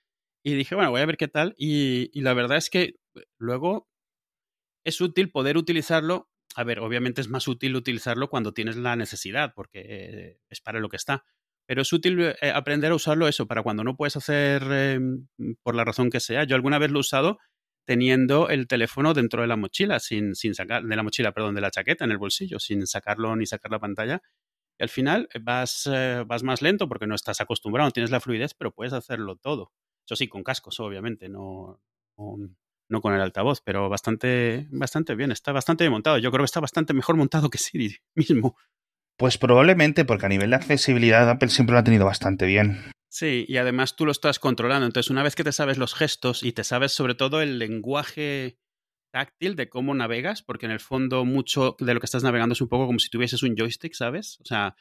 [0.44, 1.56] Y dije, bueno, voy a ver qué tal.
[1.58, 2.94] Y, y la verdad es que
[3.36, 3.88] luego
[4.84, 6.30] es útil poder utilizarlo.
[6.54, 10.78] A ver, obviamente es más útil utilizarlo cuando tienes la necesidad, porque eh, es para
[10.78, 11.24] lo que está.
[11.70, 14.98] Pero es útil eh, aprender a usarlo eso para cuando no puedes hacer eh,
[15.62, 16.42] por la razón que sea.
[16.42, 17.38] Yo alguna vez lo he usado
[17.86, 21.60] teniendo el teléfono dentro de la mochila, sin, sin sacar, de la mochila, perdón, de
[21.60, 24.20] la chaqueta en el bolsillo, sin sacarlo ni sacar la pantalla.
[24.80, 28.52] Y al final vas, eh, vas más lento porque no estás acostumbrado, tienes la fluidez,
[28.54, 29.70] pero puedes hacerlo todo.
[30.04, 31.80] Eso sí, con cascos, obviamente, no,
[32.18, 32.36] no,
[32.88, 36.18] no con el altavoz, pero bastante, bastante bien, está bastante bien montado.
[36.18, 38.56] Yo creo que está bastante mejor montado que Siri mismo.
[39.20, 42.78] Pues probablemente porque a nivel de accesibilidad Apple siempre lo ha tenido bastante bien.
[43.10, 44.86] Sí, y además tú lo estás controlando.
[44.86, 48.56] Entonces, una vez que te sabes los gestos y te sabes sobre todo el lenguaje
[49.12, 52.62] táctil de cómo navegas, porque en el fondo mucho de lo que estás navegando es
[52.62, 54.38] un poco como si tuvieses un joystick, ¿sabes?
[54.40, 54.74] O sea,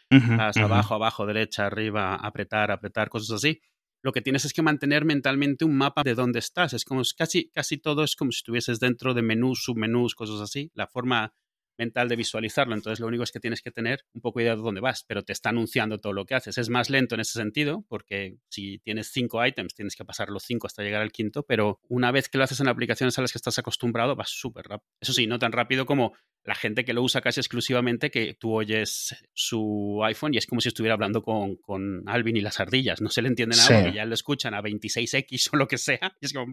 [0.55, 3.59] abajo, abajo, derecha, arriba, apretar, apretar, cosas así.
[4.01, 6.71] Lo que tienes es que mantener mentalmente un mapa de dónde estás.
[6.71, 10.71] Es como casi, casi todo es como si estuvieses dentro de menús, submenús, cosas así.
[10.75, 11.33] La forma
[11.79, 12.75] mental de visualizarlo.
[12.75, 15.23] Entonces, lo único es que tienes que tener un poco idea de dónde vas, pero
[15.23, 16.57] te está anunciando todo lo que haces.
[16.59, 20.43] Es más lento en ese sentido, porque si tienes cinco items, tienes que pasar los
[20.43, 23.31] cinco hasta llegar al quinto, pero una vez que lo haces en aplicaciones a las
[23.31, 24.89] que estás acostumbrado, vas súper rápido.
[25.01, 26.13] Eso sí, no tan rápido como
[26.43, 30.61] la gente que lo usa casi exclusivamente, que tú oyes su iPhone y es como
[30.61, 33.01] si estuviera hablando con, con Alvin y las ardillas.
[33.01, 36.15] No se le entiende nada, porque ya lo escuchan a 26X o lo que sea.
[36.19, 36.51] Y es como...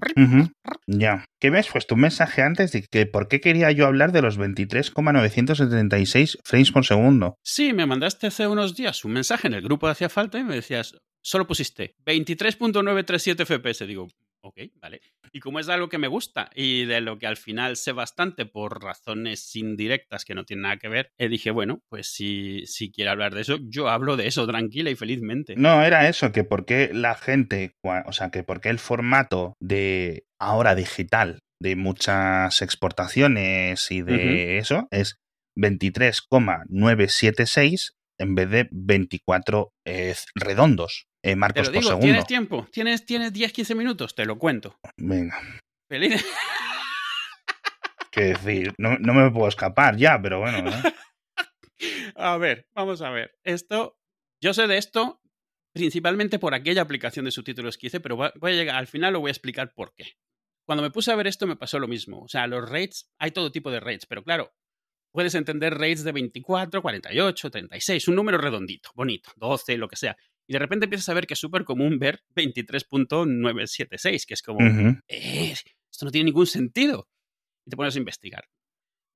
[0.86, 1.24] Ya.
[1.40, 4.22] ¿Qué me has puesto un mensaje antes de que por qué quería yo hablar de
[4.22, 4.38] los
[5.20, 7.38] 23,976 frames por segundo?
[7.42, 10.44] Sí, me mandaste hace unos días un mensaje en el grupo de Hacía Falta y
[10.44, 13.86] me decías, solo pusiste 23.937 FPS.
[13.86, 14.08] Digo,
[14.46, 15.00] ok, vale.
[15.32, 18.46] Y como es algo que me gusta y de lo que al final sé bastante
[18.46, 22.90] por razones indirectas que no tienen nada que ver, eh, dije, bueno, pues si, si
[22.90, 25.56] quiere hablar de eso, yo hablo de eso tranquila y felizmente.
[25.56, 29.54] No, era eso, que por qué la gente, o sea, que por qué el formato
[29.60, 35.18] de ahora digital de muchas exportaciones y de eso es
[35.56, 42.66] 23,976 en vez de 24 eh, redondos eh, marcos Te lo digo, ¿Tienes tiempo?
[42.70, 44.14] ¿Tienes, tienes 10-15 minutos?
[44.14, 44.78] Te lo cuento.
[44.96, 45.36] Venga.
[45.88, 46.24] Feliz.
[48.12, 50.70] Qué decir, no, no, me puedo escapar ya, pero bueno.
[50.70, 50.94] ¿eh?
[52.16, 53.36] a ver, vamos a ver.
[53.44, 53.98] Esto,
[54.40, 55.20] yo sé de esto
[55.74, 59.20] principalmente por aquella aplicación de subtítulos que hice, pero voy a llegar, al final lo
[59.20, 60.14] voy a explicar por qué.
[60.66, 62.22] Cuando me puse a ver esto me pasó lo mismo.
[62.22, 64.52] O sea, los rates, hay todo tipo de rates, pero claro,
[65.12, 70.16] puedes entender rates de 24, 48, 36, un número redondito, bonito, 12, lo que sea.
[70.48, 74.60] Y de repente empiezas a ver que es súper común ver 23.976, que es como,
[75.08, 75.54] eh,
[75.90, 77.08] esto no tiene ningún sentido.
[77.64, 78.44] Y te pones a investigar.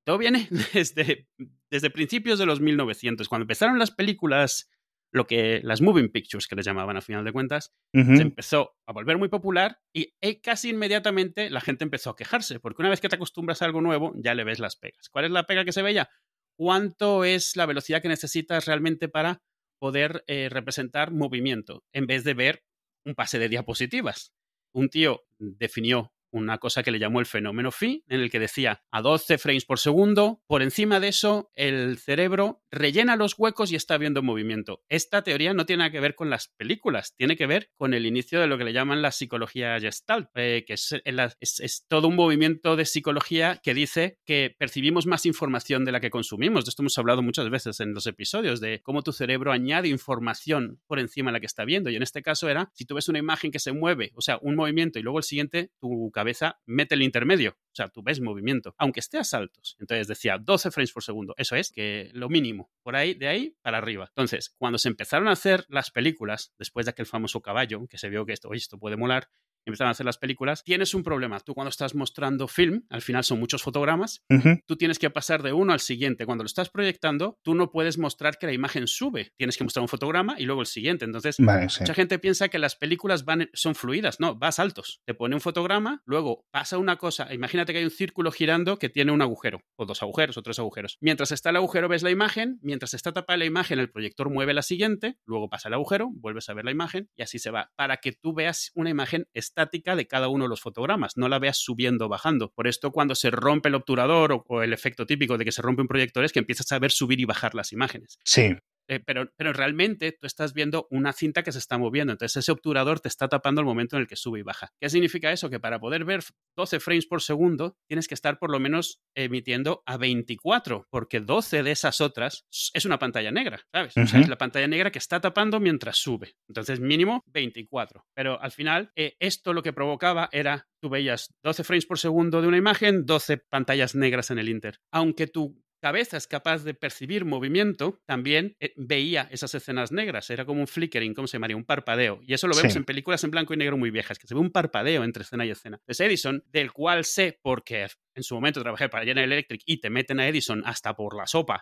[0.04, 1.28] Todo viene desde,
[1.68, 4.70] desde principios de los 1900, cuando empezaron las películas,
[5.12, 8.92] lo que las moving pictures que les llamaban a final de cuentas, se empezó a
[8.92, 13.00] volver muy popular y eh, casi inmediatamente la gente empezó a quejarse, porque una vez
[13.00, 15.08] que te acostumbras a algo nuevo, ya le ves las pegas.
[15.08, 16.08] ¿Cuál es la pega que se veía?
[16.56, 19.42] ¿Cuánto es la velocidad que necesitas realmente para
[19.80, 22.64] poder eh, representar movimiento en vez de ver
[23.04, 24.32] un pase de diapositivas.
[24.72, 28.82] Un tío definió una cosa que le llamó el fenómeno phi, en el que decía
[28.90, 33.76] a 12 frames por segundo, por encima de eso el cerebro rellena los huecos y
[33.76, 34.82] está viendo movimiento.
[34.88, 38.06] Esta teoría no tiene nada que ver con las películas, tiene que ver con el
[38.06, 40.94] inicio de lo que le llaman la psicología gestalt, eh, que es,
[41.40, 46.10] es, todo un movimiento de psicología que dice que percibimos más información de la que
[46.10, 46.64] consumimos.
[46.64, 50.80] De esto hemos hablado muchas veces en los episodios, de cómo tu cerebro añade información
[50.86, 51.90] por encima de la que está viendo.
[51.90, 54.38] Y en este caso era, si tú ves una imagen que se mueve, o sea,
[54.42, 57.56] un movimiento y luego el siguiente, tu cabeza mete el intermedio.
[57.72, 59.76] O sea, tú ves movimiento, aunque esté a saltos.
[59.78, 61.34] Entonces decía 12 frames por segundo.
[61.38, 62.70] Eso es que lo mínimo.
[62.82, 64.06] Por ahí, de ahí para arriba.
[64.08, 68.10] Entonces, cuando se empezaron a hacer las películas, después de aquel famoso caballo, que se
[68.10, 69.30] vio que esto, esto puede molar,
[69.64, 71.40] empezaron a hacer las películas, tienes un problema.
[71.40, 74.22] Tú cuando estás mostrando film, al final son muchos fotogramas,
[74.66, 76.26] tú tienes que pasar de uno al siguiente.
[76.26, 79.32] Cuando lo estás proyectando, tú no puedes mostrar que la imagen sube.
[79.36, 81.04] Tienes que mostrar un fotograma y luego el siguiente.
[81.04, 84.20] Entonces, mucha gente piensa que las películas van, son fluidas.
[84.20, 85.02] No, vas altos.
[85.04, 87.32] Te pone un fotograma, luego pasa una cosa.
[87.32, 90.58] Imagínate que hay un círculo girando que tiene un agujero, o dos agujeros, o tres
[90.58, 90.98] agujeros.
[91.00, 92.58] Mientras está el agujero, ves la imagen.
[92.62, 96.48] Mientras está tapada la imagen, el proyector mueve la siguiente, luego pasa el agujero, vuelves
[96.48, 97.70] a ver la imagen y así se va.
[97.76, 101.38] Para que tú veas una imagen estática de cada uno de los fotogramas, no la
[101.38, 102.52] veas subiendo o bajando.
[102.52, 105.82] Por esto, cuando se rompe el obturador o, el efecto típico de que se rompe
[105.82, 108.18] un proyector es que empiezas a ver subir y bajar las imágenes.
[108.24, 108.56] Sí.
[108.90, 112.12] Eh, pero, pero realmente tú estás viendo una cinta que se está moviendo.
[112.12, 114.72] Entonces ese obturador te está tapando el momento en el que sube y baja.
[114.80, 115.48] ¿Qué significa eso?
[115.48, 116.24] Que para poder ver
[116.56, 121.62] 12 frames por segundo tienes que estar por lo menos emitiendo a 24, porque 12
[121.62, 123.96] de esas otras es una pantalla negra, ¿sabes?
[123.96, 126.34] O sea, es la pantalla negra que está tapando mientras sube.
[126.48, 128.04] Entonces mínimo 24.
[128.12, 132.42] Pero al final eh, esto lo que provocaba era tú veías 12 frames por segundo
[132.42, 134.80] de una imagen, 12 pantallas negras en el Inter.
[134.90, 140.30] Aunque tu cabeza es capaz de percibir movimiento, también eh, veía esas escenas negras.
[140.30, 141.56] Era como un flickering, ¿cómo se llamaría?
[141.56, 142.20] Un parpadeo.
[142.26, 144.40] Y eso lo vemos en películas en blanco y negro muy viejas, que se ve
[144.40, 145.78] un parpadeo entre escena y escena.
[145.80, 149.88] Entonces Edison, del cual sé porque en su momento trabajé para General Electric y te
[149.88, 151.60] meten a Edison hasta por la sopa.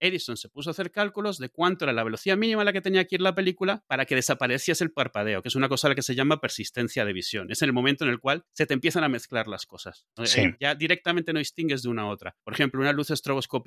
[0.00, 2.80] Edison se puso a hacer cálculos de cuánto era la velocidad mínima a la que
[2.80, 5.90] tenía que ir la película para que desapareciese el parpadeo, que es una cosa a
[5.90, 7.50] la que se llama persistencia de visión.
[7.50, 10.06] Es el momento en el cual se te empiezan a mezclar las cosas.
[10.36, 12.36] Eh, ya directamente no distingues de una a otra.
[12.42, 13.10] Por ejemplo, una luz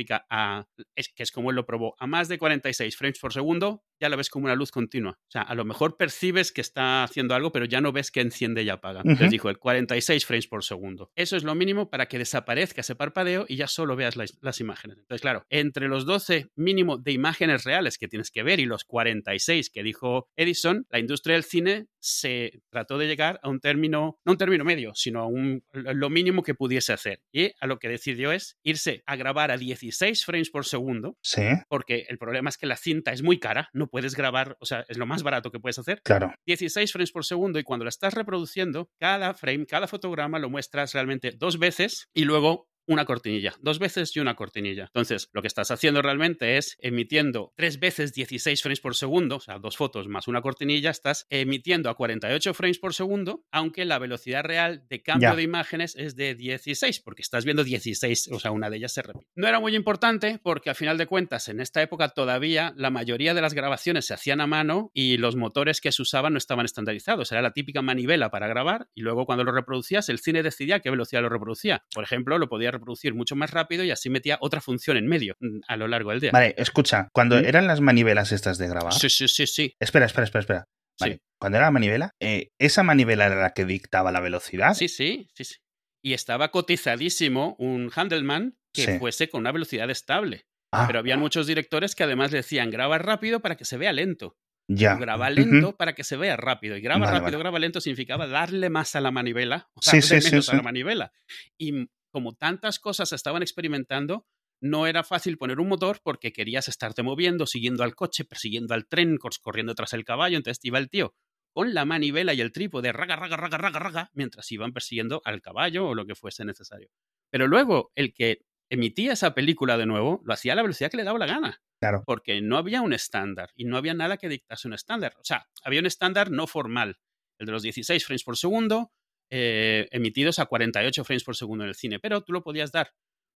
[0.09, 3.83] a, es, que es como él lo probó, a más de 46 frames por segundo,
[3.99, 5.11] ya la ves como una luz continua.
[5.11, 8.21] O sea, a lo mejor percibes que está haciendo algo, pero ya no ves que
[8.21, 9.01] enciende y apaga.
[9.01, 11.11] Entonces dijo el 46 frames por segundo.
[11.15, 14.37] Eso es lo mínimo para que que desaparezca ese parpadeo y ya solo veas las,
[14.39, 14.99] las, imágenes.
[14.99, 18.85] Entonces, claro, entre los 12 mínimo de imágenes reales que tienes que ver y los
[18.85, 24.19] 46 que dijo Edison, la industria del cine se trató de llegar a un término,
[24.23, 27.21] no un término medio, sino a un, lo mínimo que pudiese hacer.
[27.31, 31.17] Y a lo que decidió es irse a grabar a 16 frames por segundo.
[31.23, 31.41] Sí.
[31.67, 34.85] Porque el problema es que la cinta es muy cara, no puedes grabar, o sea,
[34.87, 36.01] es lo más barato que puedes hacer.
[36.03, 36.31] Claro.
[36.45, 40.93] 16 frames por segundo y cuando la estás reproduciendo, cada frame, cada fotograma lo muestras
[40.93, 44.85] realmente dos veces y luego una cortinilla, dos veces y una cortinilla.
[44.85, 49.39] Entonces, lo que estás haciendo realmente es emitiendo tres veces 16 frames por segundo, o
[49.39, 53.99] sea, dos fotos más una cortinilla, estás emitiendo a 48 frames por segundo, aunque la
[53.99, 58.51] velocidad real de cambio de imágenes es de 16, porque estás viendo 16, o sea,
[58.51, 59.27] una de ellas se repite.
[59.35, 63.33] No era muy importante porque al final de cuentas, en esta época todavía la mayoría
[63.33, 66.65] de las grabaciones se hacían a mano y los motores que se usaban no estaban
[66.65, 67.31] estandarizados.
[67.31, 70.79] Era la típica manivela para grabar y luego cuando lo reproducías, el cine decidía a
[70.79, 71.83] qué velocidad lo reproducía.
[71.93, 75.35] Por ejemplo, lo podía reproducir mucho más rápido y así metía otra función en medio
[75.39, 76.31] mm, a lo largo del día.
[76.31, 77.45] Vale, escucha, cuando ¿Mm?
[77.45, 78.93] eran las manivelas estas de grabar.
[78.93, 79.73] Sí, sí, sí, sí.
[79.79, 80.65] Espera, espera, espera, espera.
[80.99, 81.21] Vale, Sí.
[81.39, 84.73] cuando era la manivela, eh, ¿esa manivela era la que dictaba la velocidad?
[84.75, 85.55] Sí, sí, sí, sí.
[86.01, 88.99] Y estaba cotizadísimo un Handleman que Sí.
[88.99, 90.45] fuese con una velocidad estable.
[90.71, 93.93] Ah, Pero habían muchos directores que además le decían graba rápido para que se vea
[93.93, 94.35] lento.
[94.67, 94.95] ya.
[94.95, 96.75] Graba lento para que se vea rápido.
[96.75, 97.43] Y graba Vale, rápido, vale.
[97.43, 100.51] graba lento significaba darle más a la manivela, o Sí, darle sí, sí, menos a
[100.53, 100.57] sí.
[100.57, 101.11] la manivela.
[101.57, 104.25] Y como tantas cosas estaban experimentando,
[104.61, 108.87] no era fácil poner un motor porque querías estarte moviendo, siguiendo al coche, persiguiendo al
[108.87, 110.37] tren, corriendo tras el caballo.
[110.37, 111.13] Entonces iba el tío
[111.51, 115.41] con la manivela y el trípode, raga, raga, raga, raga, raga, mientras iban persiguiendo al
[115.41, 116.87] caballo o lo que fuese necesario.
[117.29, 120.95] Pero luego el que emitía esa película de nuevo lo hacía a la velocidad que
[120.97, 122.03] le daba la gana Claro.
[122.05, 125.15] porque no había un estándar y no había nada que dictase un estándar.
[125.19, 126.97] O sea, había un estándar no formal,
[127.39, 128.93] el de los 16 frames por segundo,
[129.29, 132.93] eh, emitidos a 48 frames por segundo en el cine, pero tú lo podías dar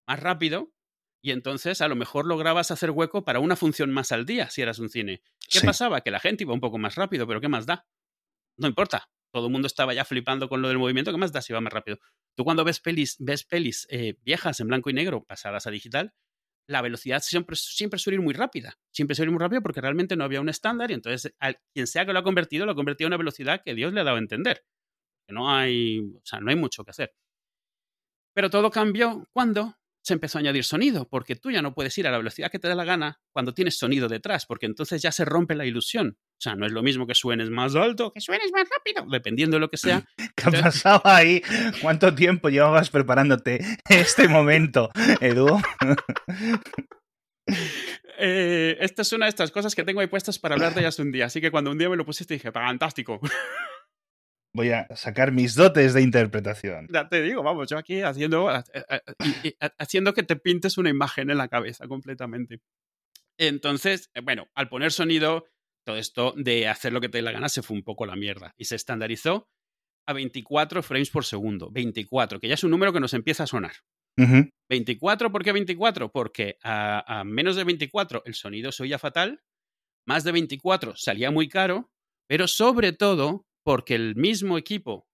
[0.08, 0.72] más rápido
[1.24, 4.62] y entonces a lo mejor lograbas hacer hueco para una función más al día si
[4.62, 5.22] eras un cine.
[5.50, 5.66] ¿Qué Sí.
[5.66, 6.02] pasaba?
[6.02, 7.86] Que la gente iba un poco más rápido, pero ¿qué más da?
[8.58, 9.10] No importa.
[9.34, 11.62] Todo el mundo estaba ya flipando con lo del movimiento, ¿qué más da si va
[11.62, 12.00] más rápido?
[12.36, 16.14] Tú cuando ves pelis, ves pelis eh, viejas en blanco y negro pasadas a digital,
[16.70, 18.78] la velocidad siempre, siempre suele ir muy rápida.
[18.94, 21.88] Siempre suele ir muy rápido porque realmente no había un estándar y entonces al, quien
[21.88, 24.04] sea que lo ha convertido, lo ha convertido a una velocidad que Dios le ha
[24.06, 24.64] dado a entender.
[25.28, 27.14] Que no hay, o sea, no hay mucho que hacer.
[28.34, 29.76] Pero todo cambió cuando
[30.08, 32.60] se empezó a añadir sonido, porque tú ya no puedes ir a la velocidad que
[32.60, 36.18] te da la gana cuando tienes sonido detrás, porque entonces ya se rompe la ilusión.
[36.18, 39.58] O sea, no es lo mismo que suenes más alto, que suenes más rápido, dependiendo
[39.58, 40.06] de lo que sea.
[40.36, 41.42] ¿Qué ha pasado ahí?
[41.82, 43.60] ¿Cuánto tiempo llevabas preparándote
[43.90, 45.60] este momento, Edu?
[48.20, 50.98] Eh, esta es una de estas cosas que tengo ahí puestas para hablar de ellas
[50.98, 53.22] un día, así que cuando un día me lo pusiste dije, fantástico.
[54.58, 56.88] Voy a sacar mis dotes de interpretación.
[56.92, 59.02] Ya te digo, vamos, yo aquí haciendo, eh, eh,
[59.46, 62.60] y- haciendo que te pintes una imagen en la cabeza completamente.
[63.38, 65.46] Entonces, eh, bueno, al poner sonido,
[65.86, 68.16] todo esto de hacer lo que te dé la gana se fue un poco la
[68.16, 69.48] mierda y se estandarizó
[70.08, 71.70] a 24 frames por segundo.
[71.70, 73.74] 24, que ya es un número que nos empieza a sonar.
[74.18, 74.50] Ujú.
[74.72, 76.12] 24, ¿por qué 24?
[76.12, 79.40] Porque a, a menos de 24 el sonido se oía fatal,
[80.08, 81.92] más de 24 salía muy caro,
[82.28, 85.10] pero sobre todo porque el mismo equipo,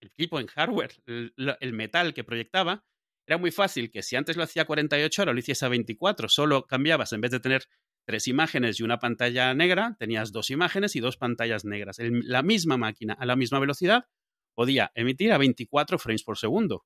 [0.00, 2.84] el equipo en hardware, el, metal que proyectaba,
[3.26, 6.28] era muy fácil que si antes lo hacía a 48, ahora lo hiciese a 24.
[6.28, 7.64] Solo cambiabas, en vez de tener
[8.06, 11.96] tres imágenes y una pantalla negra, tenías dos imágenes y dos pantallas negras.
[11.98, 14.04] La misma máquina, a la misma velocidad,
[14.54, 16.84] podía emitir a 24 frames por segundo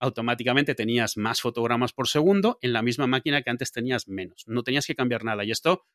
[0.00, 4.44] automáticamente tenías más fotogramas por segundo en la misma máquina que antes tenías menos.
[4.46, 5.44] No tenías que cambiar nada.
[5.44, 5.86] Y esto,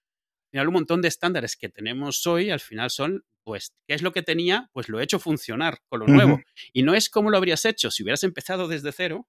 [0.51, 4.11] final, un montón de estándares que tenemos hoy, al final son, pues, ¿qué es lo
[4.11, 4.69] que tenía?
[4.73, 6.39] Pues lo he hecho funcionar con lo nuevo.
[6.73, 9.27] Y no es como lo habrías hecho si hubieras empezado desde cero,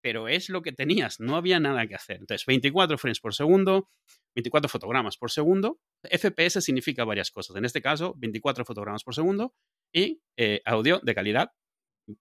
[0.00, 1.20] pero es lo que tenías.
[1.20, 2.16] No había nada que hacer.
[2.16, 3.88] Entonces, 24 frames por segundo,
[4.34, 5.80] 24 fotogramas por segundo.
[6.02, 7.56] FPS significa varias cosas.
[7.56, 9.54] En este caso, 24 fotogramas por segundo
[9.92, 11.52] y eh, audio de calidad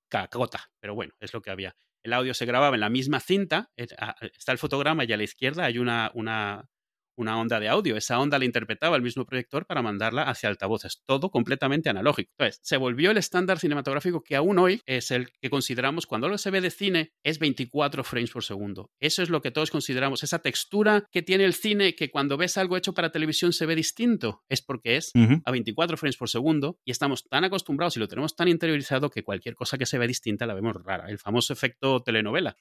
[0.10, 1.76] cacota, pero bueno, es lo que había.
[2.04, 5.18] El audio se grababa en la misma cinta, eh, ah, está el fotograma y a
[5.18, 6.70] la izquierda hay una, una,
[7.16, 7.98] una onda de audio.
[7.98, 12.32] Esa onda la interpretaba el mismo proyector para mandarla hacia altavoces, todo completamente analógico.
[12.38, 16.38] Entonces, se volvió el estándar cinematográfico que aún hoy es el que consideramos cuando lo
[16.38, 18.92] se ve de cine es 24 frames por segundo.
[19.00, 22.58] Eso es lo que todos consideramos, esa textura que tiene el cine que cuando ves
[22.58, 25.12] algo hecho para televisión se ve distinto, es porque es
[25.46, 29.24] a 24 frames por segundo y estamos tan acostumbrados y lo tenemos tan interiorizado que
[29.24, 31.10] cualquier cosa que se ve distinta la vemos rara.
[31.10, 32.56] El famoso efecto telenovela.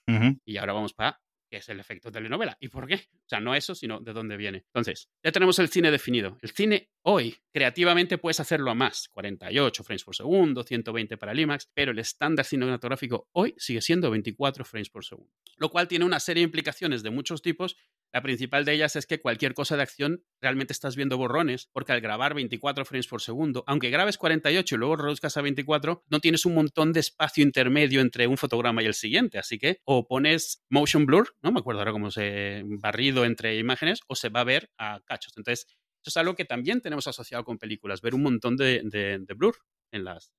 [0.45, 1.21] Y ahora vamos para
[1.53, 2.57] que es el efecto telenovela.
[2.61, 2.95] ¿Y por qué?
[2.95, 4.65] O sea, no eso, sino de dónde viene.
[4.69, 6.39] Entonces, ya tenemos el cine definido.
[6.41, 11.41] El cine hoy, creativamente puedes hacerlo a más, 48 frames por segundo, 120 para el
[11.41, 15.31] IMAX, pero el estándar cinematográfico hoy sigue siendo 24 frames por segundo.
[15.59, 17.77] Lo cual tiene una serie de implicaciones de muchos tipos
[18.13, 21.93] la principal de ellas es que cualquier cosa de acción realmente estás viendo borrones, porque
[21.93, 26.21] al grabar 24 frames por segundo, aunque grabes 48 y luego reduzcas a 24, no
[26.21, 29.39] tienes un montón de espacio intermedio entre un fotograma y el siguiente.
[29.39, 34.01] Así que o pones motion blur, no me acuerdo ahora cómo se barrido entre imágenes,
[34.07, 35.33] o se va a ver a cachos.
[35.37, 39.57] Entonces, eso es algo que también tenemos asociado con películas, ver un montón de blur
[39.93, 40.33] en las,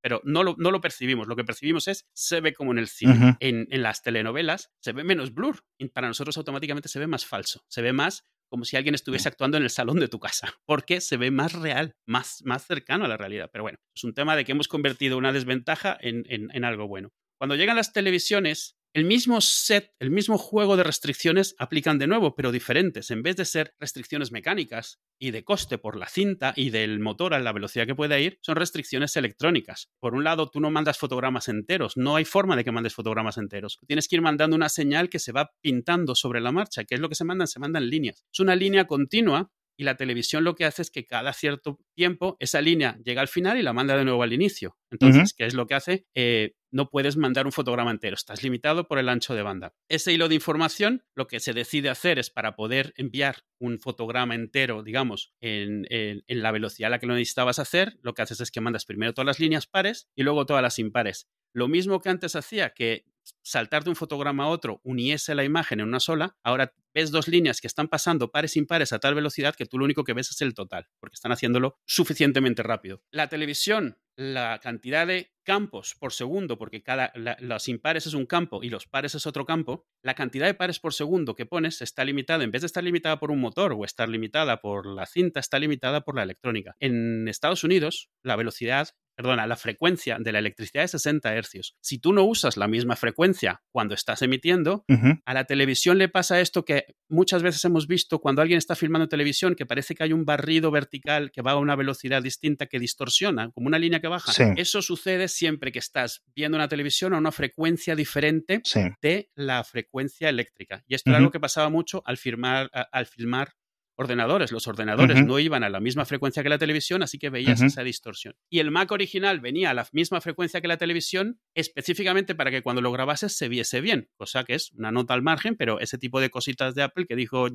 [0.00, 1.26] pero no lo, no lo, percibimos.
[1.26, 3.36] Lo que percibimos es, se ve como en el cine.
[3.40, 5.64] en, en, las telenovelas se ve menos blur.
[5.78, 7.64] Y para nosotros automáticamente se ve más falso.
[7.68, 11.00] Se ve más como si alguien estuviese actuando en el salón de tu casa, porque
[11.00, 13.50] se ve más real, más, más cercano a la realidad.
[13.52, 16.86] Pero bueno, es un tema de que hemos convertido una desventaja en, en, en algo
[16.86, 17.12] bueno.
[17.38, 22.34] Cuando llegan las televisiones, el mismo set, el mismo juego de restricciones aplican de nuevo,
[22.34, 23.10] pero diferentes.
[23.10, 27.34] En vez de ser restricciones mecánicas y de coste por la cinta y del motor
[27.34, 29.90] a la velocidad que puede ir, son restricciones electrónicas.
[30.00, 33.36] Por un lado, tú no mandas fotogramas enteros, no hay forma de que mandes fotogramas
[33.36, 33.78] enteros.
[33.86, 36.84] Tienes que ir mandando una señal que se va pintando sobre la marcha.
[36.84, 37.48] ¿Qué es lo que se mandan?
[37.48, 38.24] Se mandan líneas.
[38.32, 42.36] Es una línea continua y la televisión lo que hace es que cada cierto tiempo
[42.40, 44.76] esa línea llega al final y la manda de nuevo al inicio.
[44.90, 46.06] Entonces, ¿qué es lo que hace?
[46.14, 49.74] Eh, no puedes mandar un fotograma entero, estás limitado por el ancho de banda.
[49.88, 54.34] Ese hilo de información, lo que se decide hacer es para poder enviar un fotograma
[54.34, 58.40] entero, digamos, en, en, la velocidad a la que lo necesitabas hacer, lo que haces
[58.40, 61.28] es que mandas primero todas las líneas pares y luego todas las impares.
[61.54, 63.06] Lo mismo que antes hacía, que
[63.42, 67.28] saltar de un fotograma a otro uniese la imagen en una sola, ahora ves dos
[67.28, 70.30] líneas que están pasando pares impares a tal velocidad que tú lo único que ves
[70.30, 73.02] es el total, porque están haciéndolo suficientemente rápido.
[73.10, 78.62] La televisión, la cantidad de campos por segundo, porque cada los impares es un campo
[78.62, 82.04] y los pares es otro campo, la cantidad de pares por segundo que pones está
[82.04, 85.38] limitada, en vez de estar limitada por un motor o estar limitada por la cinta,
[85.40, 86.76] está limitada por la electrónica.
[86.80, 91.76] En Estados Unidos, la velocidad perdona, la frecuencia de la electricidad es 60 hercios.
[91.80, 94.84] Si tú no usas la misma frecuencia cuando estás emitiendo,
[95.24, 99.08] a la televisión le pasa esto que muchas veces hemos visto cuando alguien está filmando
[99.08, 102.78] televisión, que parece que hay un barrido vertical que va a una velocidad distinta que
[102.78, 104.32] distorsiona, como una línea que baja.
[104.56, 108.62] Eso sucede siempre que estás viendo una televisión a una frecuencia diferente
[109.00, 110.84] de la frecuencia eléctrica.
[110.86, 113.54] Y esto es algo que pasaba mucho al, firmar, al filmar
[113.96, 114.52] ordenadores.
[114.52, 117.82] Los ordenadores no iban a la misma frecuencia que la televisión, así que veías esa
[117.82, 118.34] distorsión.
[118.50, 122.62] Y el Mac original venía a la misma frecuencia que la televisión, específicamente para que
[122.62, 125.98] cuando lo grabases se viese bien, cosa que es una nota al margen, pero ese
[125.98, 127.48] tipo de cositas de Apple que dijo,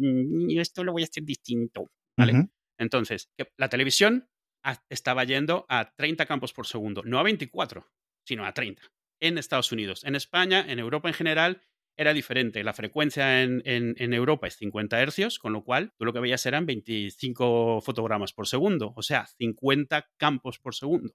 [0.49, 1.89] esto lo voy a hacer distinto.
[2.17, 2.49] ¿Vale?
[2.77, 4.27] Entonces, la televisión
[4.89, 7.87] estaba yendo a 30 campos por segundo, no a 24,
[8.25, 8.81] sino a 30
[9.21, 10.03] en Estados Unidos.
[10.03, 11.61] En España, en Europa en general,
[11.97, 12.63] era diferente.
[12.63, 16.65] La frecuencia en, Europa es 50 hercios, con lo cual tú lo que veías eran
[16.65, 21.13] 25 fotogramas por segundo, o sea, 50 campos por segundo.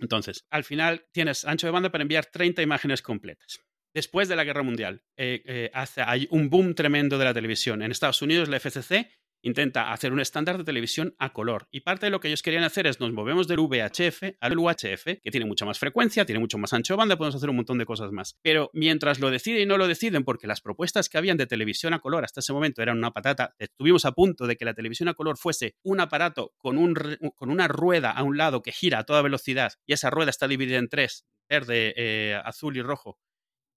[0.00, 3.60] Entonces, al final tienes ancho de banda para enviar 30 imágenes completas.
[3.94, 5.70] Después de la Guerra Mundial, eh, eh,
[6.04, 7.80] hay un boom tremendo de la televisión.
[7.80, 9.08] En Estados Unidos, la FCC
[9.44, 11.68] intenta hacer un estándar de televisión a color.
[11.70, 15.04] Y parte de lo que ellos querían hacer es nos movemos del VHF al UHF,
[15.22, 17.78] que tiene mucha más frecuencia, tiene mucho más ancho de banda, podemos hacer un montón
[17.78, 18.38] de cosas más.
[18.42, 21.92] Pero mientras lo deciden y no lo deciden, porque las propuestas que habían de televisión
[21.92, 25.08] a color hasta ese momento eran una patata, estuvimos a punto de que la televisión
[25.08, 26.94] a color fuese un aparato con, un,
[27.34, 30.48] con una rueda a un lado que gira a toda velocidad y esa rueda está
[30.48, 33.18] dividida en tres, verde, eh, azul y rojo,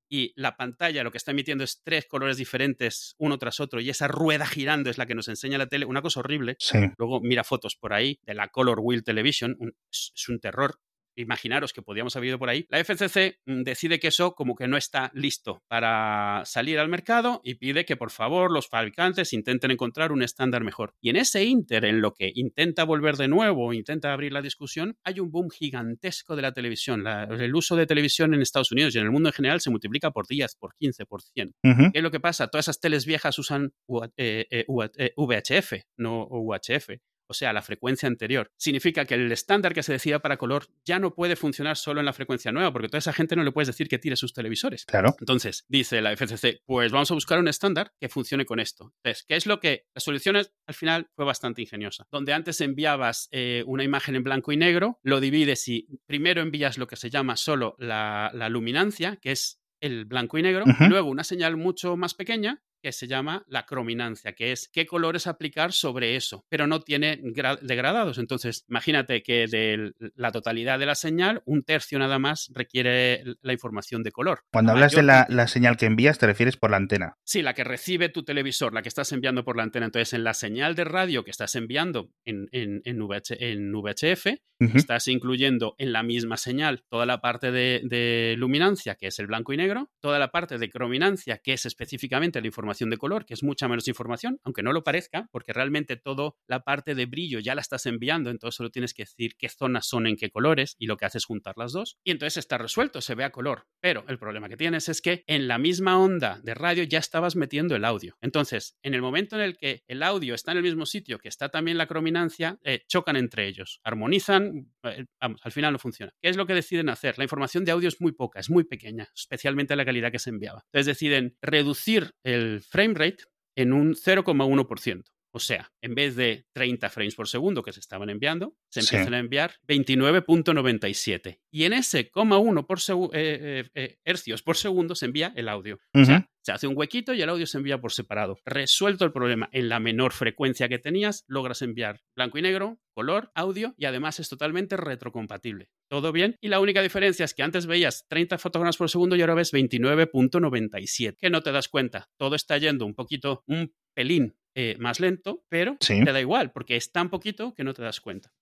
[0.10, 3.90] y la pantalla lo que está emitiendo es tres colores diferentes uno tras otro y
[3.90, 6.58] esa rueda girando es la que nos enseña la tele, una cosa horrible.
[6.98, 9.58] Luego mira fotos por ahí de la Color Wheel Television,
[9.92, 10.80] es un terror
[11.18, 14.68] imaginaros que podíamos haber ido por ahí, la FCC mm, decide que eso como que
[14.68, 19.72] no está listo para salir al mercado y pide que por favor los fabricantes intenten
[19.72, 20.96] encontrar un estándar mejor.
[21.02, 24.98] Y en ese inter, en lo que intenta volver de nuevo, intenta abrir la discusión,
[25.04, 27.06] hay un boom gigantesco de la televisión.
[27.08, 30.12] el uso de televisión en Estados Unidos y en el mundo en general se multiplica
[30.12, 31.54] por 10, por 15, por 100.
[31.62, 32.48] ¿Qué es lo que pasa?
[32.48, 36.90] Todas esas teles viejas usan VHF, eh, eh, no UHF
[37.28, 38.52] o sea, la frecuencia anterior.
[38.58, 42.06] Significa que el estándar que se decía para color ya no puede funcionar solo en
[42.06, 44.86] la frecuencia nueva, porque toda esa gente no le puedes decir que tire sus televisores.
[44.86, 45.16] Claro.
[45.20, 48.94] Entonces, dice la FCC, pues vamos a buscar un estándar que funcione con esto.
[48.98, 49.88] Entonces, ¿qué es lo que?
[49.94, 52.08] La solución al final fue bastante ingeniosa.
[52.12, 56.78] Donde antes enviabas eh, una imagen en blanco y negro, lo divides y primero envías
[56.78, 61.10] lo que se llama solo la, luminancia, que es el blanco y negro, y luego
[61.10, 65.74] una señal mucho más pequeña que se llama la crominancia, que es qué colores aplicar
[65.74, 67.20] sobre eso, pero no tiene
[67.62, 68.18] degradados.
[68.18, 73.52] Entonces, imagínate que de la totalidad de la señal, un tercio nada más requiere la
[73.52, 74.46] información de color.
[74.54, 77.18] Cuando hablas de la, la, señal que envías, te refieres por la antena.
[77.26, 79.88] Sí, la que recibe tu televisor, la que estás enviando por la antena.
[79.88, 84.28] Entonces, en la señal de radio que estás enviando en, en, en, VHF,
[84.60, 89.28] estás incluyendo en la misma señal toda la parte de, de, luminancia, que es el
[89.28, 93.26] blanco y negro, toda la parte de crominancia, que es específicamente la información de color,
[93.26, 97.06] que es mucha menos información, aunque no lo parezca, porque realmente toda la parte de
[97.06, 100.30] brillo ya la estás enviando, entonces solo tienes que decir qué zonas son en qué
[100.30, 101.98] colores y lo que haces es juntar las dos.
[102.04, 103.68] Y entonces está resuelto, se ve a color.
[103.82, 107.36] Pero el problema que tienes es que en la misma onda de radio ya estabas
[107.36, 108.18] metiendo el audio.
[108.22, 111.28] Entonces, en el momento en el que el audio está en el mismo sitio que
[111.28, 116.14] está también la crominancia, eh, chocan entre ellos, armonizan, eh, vamos, al final no funciona.
[116.22, 117.18] ¿Qué es lo que deciden hacer?
[117.18, 120.30] La información de audio es muy poca, es muy pequeña, especialmente la calidad que se
[120.30, 120.64] enviaba.
[120.68, 123.24] Entonces deciden reducir el frame rate
[123.56, 125.04] en un 0,1%.
[125.32, 129.14] O sea, en vez de 30 frames por segundo que se estaban enviando, se empiezan
[129.14, 131.42] a enviar 29.97.
[131.52, 135.80] Y en ese 0,1 por eh, eh, eh, hercios por segundo se envía el audio.
[135.94, 138.40] O sea, se hace un huequito y el audio se envía por separado.
[138.46, 143.30] Resuelto el problema en la menor frecuencia que tenías, logras enviar blanco y negro, color,
[143.36, 145.70] audio y además es totalmente retrocompatible.
[145.88, 146.36] Todo bien.
[146.42, 149.54] Y la única diferencia es que antes veías 30 fotogramas por segundo y ahora ves
[149.54, 151.16] 29.97.
[151.20, 152.10] Que no te das cuenta.
[152.18, 156.76] Todo está yendo un poquito, un pelín eh, más lento, pero te da igual porque
[156.76, 158.34] es tan poquito que no te das cuenta.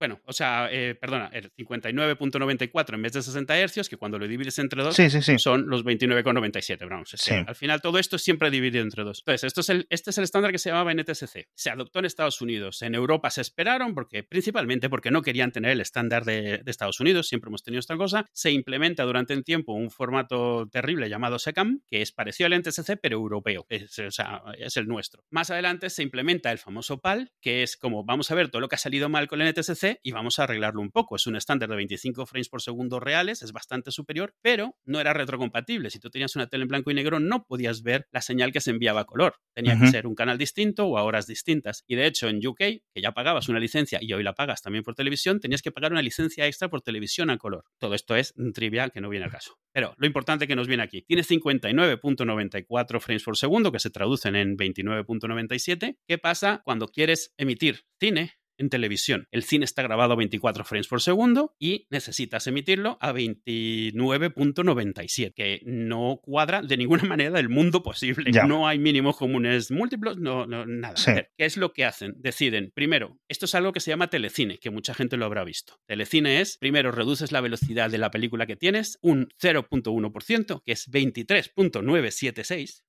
[0.00, 4.26] Bueno, o sea, eh, perdona, el 59.94 en vez de 60 hercios, que cuando lo
[4.26, 4.96] divides entre dos
[5.36, 6.88] son los 29,97.
[6.88, 7.14] Vamos,
[7.46, 9.18] al final todo esto es siempre dividido entre dos.
[9.18, 11.48] Entonces, esto es el, este es el estándar que se llamaba NTSC.
[11.54, 12.80] Se adoptó en Estados Unidos.
[12.80, 17.28] En Europa se esperaron, porque principalmente porque no querían tener el estándar de, Estados Unidos,
[17.28, 18.24] siempre hemos tenido esta cosa.
[18.32, 22.96] Se implementa durante un tiempo un formato terrible llamado SECAM, que es parecido al NTSC,
[23.02, 23.66] pero europeo.
[23.68, 25.24] Es, o sea, es el nuestro.
[25.28, 28.68] Más adelante se implementa el famoso PAL, que es como vamos a ver todo lo
[28.68, 31.16] que ha salido mal con el NTSC y vamos a arreglarlo un poco.
[31.16, 35.12] Es un estándar de 25 frames por segundo reales, es bastante superior, pero no era
[35.12, 35.90] retrocompatible.
[35.90, 38.60] Si tú tenías una tele en blanco y negro, no podías ver la señal que
[38.60, 39.36] se enviaba a color.
[39.54, 41.84] Tenía que ser un canal distinto o a horas distintas.
[41.86, 44.84] Y de hecho, en UK, que ya pagabas una licencia y hoy la pagas también
[44.84, 47.64] por televisión, tenías que pagar una licencia extra por televisión a color.
[47.78, 49.58] Todo esto es trivial que no viene al caso.
[49.72, 54.36] Pero lo importante que nos viene aquí, tiene 59.94 frames por segundo, que se traducen
[54.36, 55.98] en 29.97.
[56.06, 59.26] ¿Qué pasa cuando quieres emitir cine en televisión.
[59.32, 65.62] El cine está grabado a 24 frames por segundo y necesitas emitirlo a 29.97, que
[65.64, 68.30] no cuadra de ninguna manera del mundo posible.
[68.46, 70.94] No hay mínimos comunes múltiplos, no, nada.
[71.04, 72.16] ¿Qué es lo que hacen?
[72.18, 75.80] Deciden, primero, esto es algo que se llama telecine, que mucha gente lo habrá visto.
[75.86, 80.90] Telecine es, primero, reduces la velocidad de la película que tienes un 0.1%, que es
[80.90, 82.82] 23.976.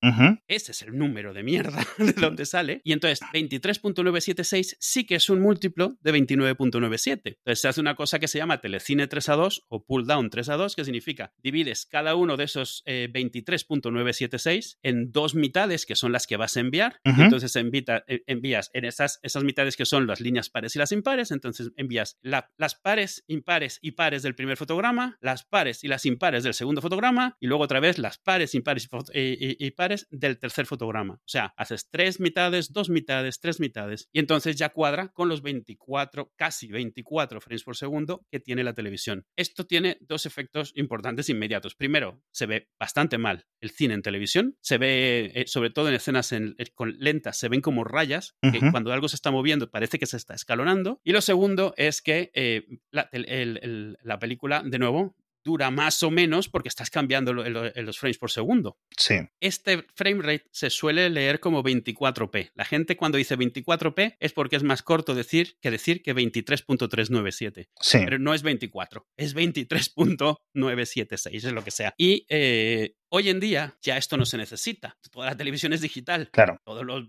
[0.48, 2.82] Ese es el número de mierda de donde sale.
[2.84, 7.22] Y entonces, 23.976 sí que es un múltiplo de 29.97.
[7.24, 10.30] Entonces se hace una cosa que se llama telecine 3 a 2 o pull down
[10.30, 15.86] 3 a 2, que significa divides cada uno de esos 23.976 eh, en dos mitades,
[15.86, 17.00] que son las que vas a enviar.
[17.04, 21.32] Entonces eh, envías en esas, esas mitades que son las líneas pares y las impares.
[21.32, 26.44] Entonces envías las pares, impares y pares del primer fotograma, las pares y las impares
[26.44, 30.66] del segundo fotograma, y luego otra vez las pares, impares y, y pares del tercer
[30.66, 31.16] fotograma.
[31.16, 35.42] O sea, haces tres mitades, dos mitades, tres mitades, y entonces ya cuadra con los
[35.52, 39.26] 24, casi 24 frames por segundo que tiene la televisión.
[39.36, 41.76] Esto tiene dos efectos importantes inmediatos.
[41.76, 44.58] Primero, se ve bastante mal el cine en televisión.
[44.62, 48.60] Se ve, eh, sobre todo en escenas eh, con lentas, se ven como rayas, que
[48.72, 51.00] cuando algo se está moviendo parece que se está escalonando.
[51.04, 56.70] Y lo segundo es que eh, la película, de nuevo, dura más o menos porque
[56.70, 58.78] estás cambiando los frames por segundo.
[58.98, 59.16] Sí.
[59.40, 62.52] Este frame rate se suele leer como 24p.
[62.56, 67.70] La gente cuando dice 24p es porque es más corto decir que decir que 23.397.
[67.80, 68.00] Sí.
[68.04, 71.94] Pero no es 24, es 23.976, es lo que sea.
[71.98, 74.98] Y eh, Hoy en día ya esto no se necesita.
[75.12, 76.30] Toda la televisión es digital.
[76.32, 76.62] Claro.
[76.64, 77.04] Todos los,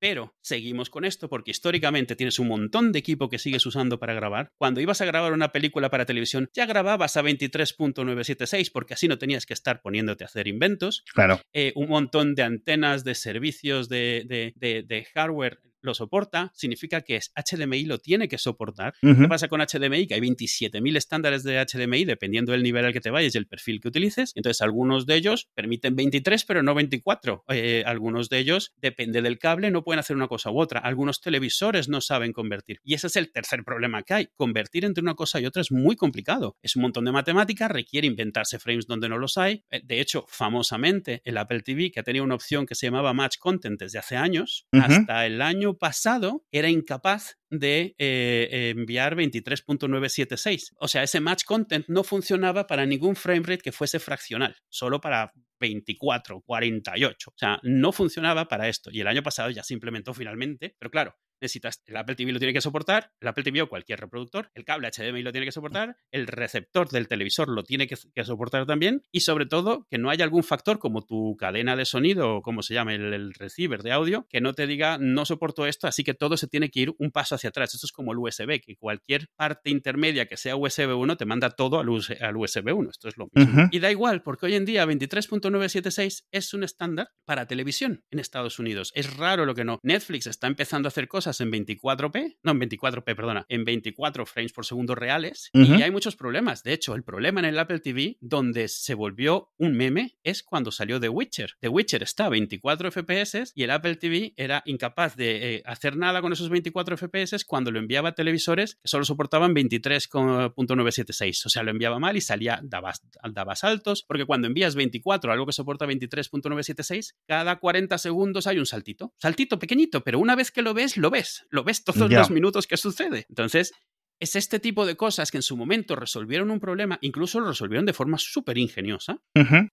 [0.00, 4.14] pero seguimos con esto porque históricamente tienes un montón de equipo que sigues usando para
[4.14, 4.50] grabar.
[4.58, 9.16] Cuando ibas a grabar una película para televisión, ya grababas a 23.976 porque así no
[9.16, 11.04] tenías que estar poniéndote a hacer inventos.
[11.14, 11.40] Claro.
[11.52, 17.18] Eh, un montón de antenas, de servicios, de, de, de, hardware lo soporta, significa que
[17.18, 18.94] HDMI lo tiene que soportar.
[19.00, 20.06] ¿Qué pasa con HDMI?
[20.06, 23.46] Que hay 27.000 estándares de HDMI dependiendo del nivel al que te vayas y el
[23.46, 24.32] perfil que utilices.
[24.34, 27.44] Entonces, algunos de ellos permiten 23, pero no 24.
[27.48, 30.80] Eh, algunos de ellos, depende del cable, no pueden hacer una cosa u otra.
[30.80, 32.80] Algunos televisores no saben convertir.
[32.84, 34.28] Y ese es el tercer problema que hay.
[34.36, 36.56] Convertir entre una cosa y otra es muy complicado.
[36.62, 39.64] Es un montón de matemáticas, requiere inventarse frames donde no los hay.
[39.70, 43.12] Eh, de hecho, famosamente, el Apple TV, que ha tenido una opción que se llamaba
[43.12, 50.74] Match Content desde hace años, hasta el año pasado era incapaz de eh, enviar 23.976.
[50.78, 55.32] O sea, ese match content no funcionaba para ningún framerate que fuese fraccional, solo para
[55.60, 57.30] 24, 48.
[57.30, 58.90] O sea, no funcionaba para esto.
[58.92, 60.76] Y el año pasado ya se implementó finalmente.
[60.78, 64.00] Pero claro, necesitas, el Apple TV lo tiene que soportar, el Apple TV o cualquier
[64.00, 67.96] reproductor, el cable HDMI lo tiene que soportar, el receptor del televisor lo tiene que,
[68.24, 72.36] soportar también y sobre todo que no haya algún factor como tu cadena de sonido
[72.36, 75.86] o como se llama el, receiver de audio que no te diga no soporto esto,
[75.86, 77.74] así que todo se tiene que ir un paso hacia atrás.
[77.74, 81.50] Esto es como el USB, que cualquier parte intermedia que sea USB 1 te manda
[81.50, 82.90] todo al, USB 1.
[82.90, 83.68] Esto es lo mismo.
[83.70, 88.58] Y da igual, porque hoy en día 23.976 es un estándar para televisión en Estados
[88.58, 88.92] Unidos.
[88.94, 89.78] Es raro lo que no.
[89.82, 94.52] Netflix está empezando a hacer cosas en 24p, no, en 24p, perdona, en 24 frames
[94.52, 96.62] por segundo reales y hay muchos problemas.
[96.62, 100.70] De hecho, el problema en el Apple TV donde se volvió un meme es cuando
[100.70, 101.52] salió The Witcher.
[101.60, 105.96] The Witcher está a 24 FPS y el Apple TV era incapaz de eh, hacer
[105.96, 111.46] nada con esos 24 FPS cuando lo enviaba a televisores que solo soportaban 23.976.
[111.46, 112.92] O sea, lo enviaba mal y salía, daba,
[113.32, 118.66] daba saltos, porque cuando envías 24, algo que soporta 23.976, cada 40 segundos hay un
[118.66, 119.12] saltito.
[119.18, 121.17] Saltito pequeñito, pero una vez que lo ves, lo ves
[121.50, 123.26] lo ves todos los minutos que sucede.
[123.28, 123.72] Entonces,
[124.20, 127.86] es este tipo de cosas que en su momento resolvieron un problema, incluso lo resolvieron
[127.86, 129.22] de forma súper ingeniosa,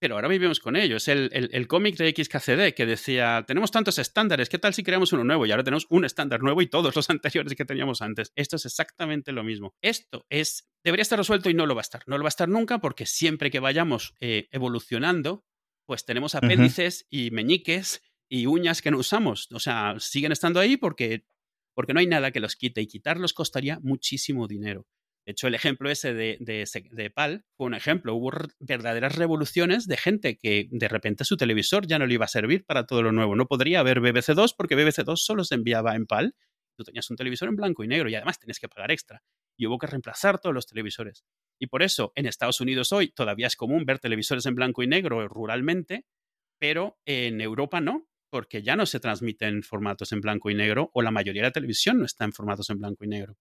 [0.00, 0.96] pero ahora vivimos con ello.
[0.96, 5.12] Es el, el, cómic de XKCD que decía, tenemos tantos estándares, ¿qué tal si creamos
[5.12, 5.46] uno nuevo?
[5.46, 8.32] Y ahora tenemos un estándar nuevo y todos los anteriores que teníamos antes.
[8.36, 9.74] Esto es exactamente lo mismo.
[9.82, 12.02] Esto es, debería estar resuelto y no lo va a estar.
[12.06, 15.44] No lo va a estar nunca porque siempre que vayamos eh, evolucionando,
[15.86, 19.48] pues tenemos apéndices y meñiques y uñas que no usamos.
[19.52, 21.26] O sea, siguen estando ahí porque
[21.76, 24.86] porque no hay nada que los quite y quitarlos costaría muchísimo dinero.
[25.26, 28.14] De hecho, el ejemplo ese de, de, PAL fue un ejemplo.
[28.14, 32.28] Hubo verdaderas revoluciones de gente que de repente su televisor ya no le iba a
[32.28, 33.36] servir para todo lo nuevo.
[33.36, 36.34] No podría haber BBC2 porque BBC2 solo se enviaba en PAL.
[36.78, 39.22] Tú tenías un televisor en blanco y negro y además tenías que pagar extra.
[39.58, 41.24] Y hubo que reemplazar todos los televisores.
[41.58, 44.86] Y por eso en Estados Unidos hoy todavía es común ver televisores en blanco y
[44.86, 46.06] negro ruralmente,
[46.58, 51.02] pero en Europa no porque ya no se transmiten formatos en blanco y negro o
[51.02, 53.36] la mayoría de la televisión no está en formatos en blanco y negro.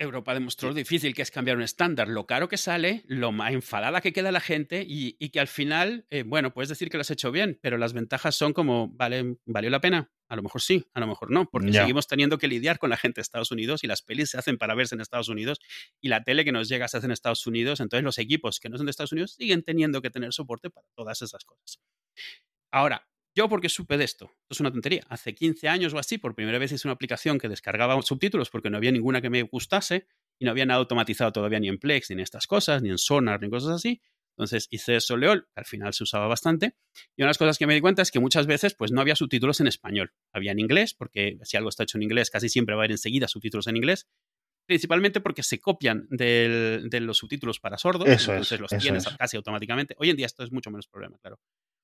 [0.00, 3.52] Europa demostró lo difícil que es cambiar un estándar, lo caro que sale, lo más
[3.52, 7.02] enfadada que queda la gente y, que al final, eh, bueno, puedes decir que lo
[7.02, 10.10] has hecho bien, pero las ventajas son como, ¿vale, ¿valió la pena?
[10.28, 12.96] A lo mejor sí, a lo mejor no, porque seguimos teniendo que lidiar con la
[12.96, 15.60] gente de Estados Unidos y las pelis se hacen para verse en Estados Unidos
[16.00, 18.68] y la tele que nos llega se hace en Estados Unidos, entonces los equipos que
[18.68, 21.80] no son de Estados Unidos siguen teniendo que tener soporte para todas esas cosas.
[22.70, 24.26] Ahora, yo porque supe de esto.
[24.42, 25.04] Esto es una tontería.
[25.08, 28.70] Hace 15 años o así, por primera vez hice una aplicación que descargaba subtítulos porque
[28.70, 30.06] no había ninguna que me gustase
[30.38, 32.98] y no había nada automatizado todavía ni en Plex, ni en estas cosas, ni en
[32.98, 34.00] Sonar, ni cosas así.
[34.30, 36.76] Entonces hice Soleol, que al final se usaba bastante.
[37.14, 39.00] Y una de las cosas que me di cuenta es que muchas veces pues, no
[39.00, 40.14] había subtítulos en español.
[40.32, 42.92] Había en inglés, porque si algo está hecho en inglés, casi siempre va a haber
[42.92, 44.08] enseguida subtítulos en inglés.
[44.66, 48.08] Principalmente porque se copian de los subtítulos para sordos.
[48.08, 49.94] entonces los tienes casi automáticamente.
[49.98, 51.38] Hoy en día esto es mucho menos problema, claro.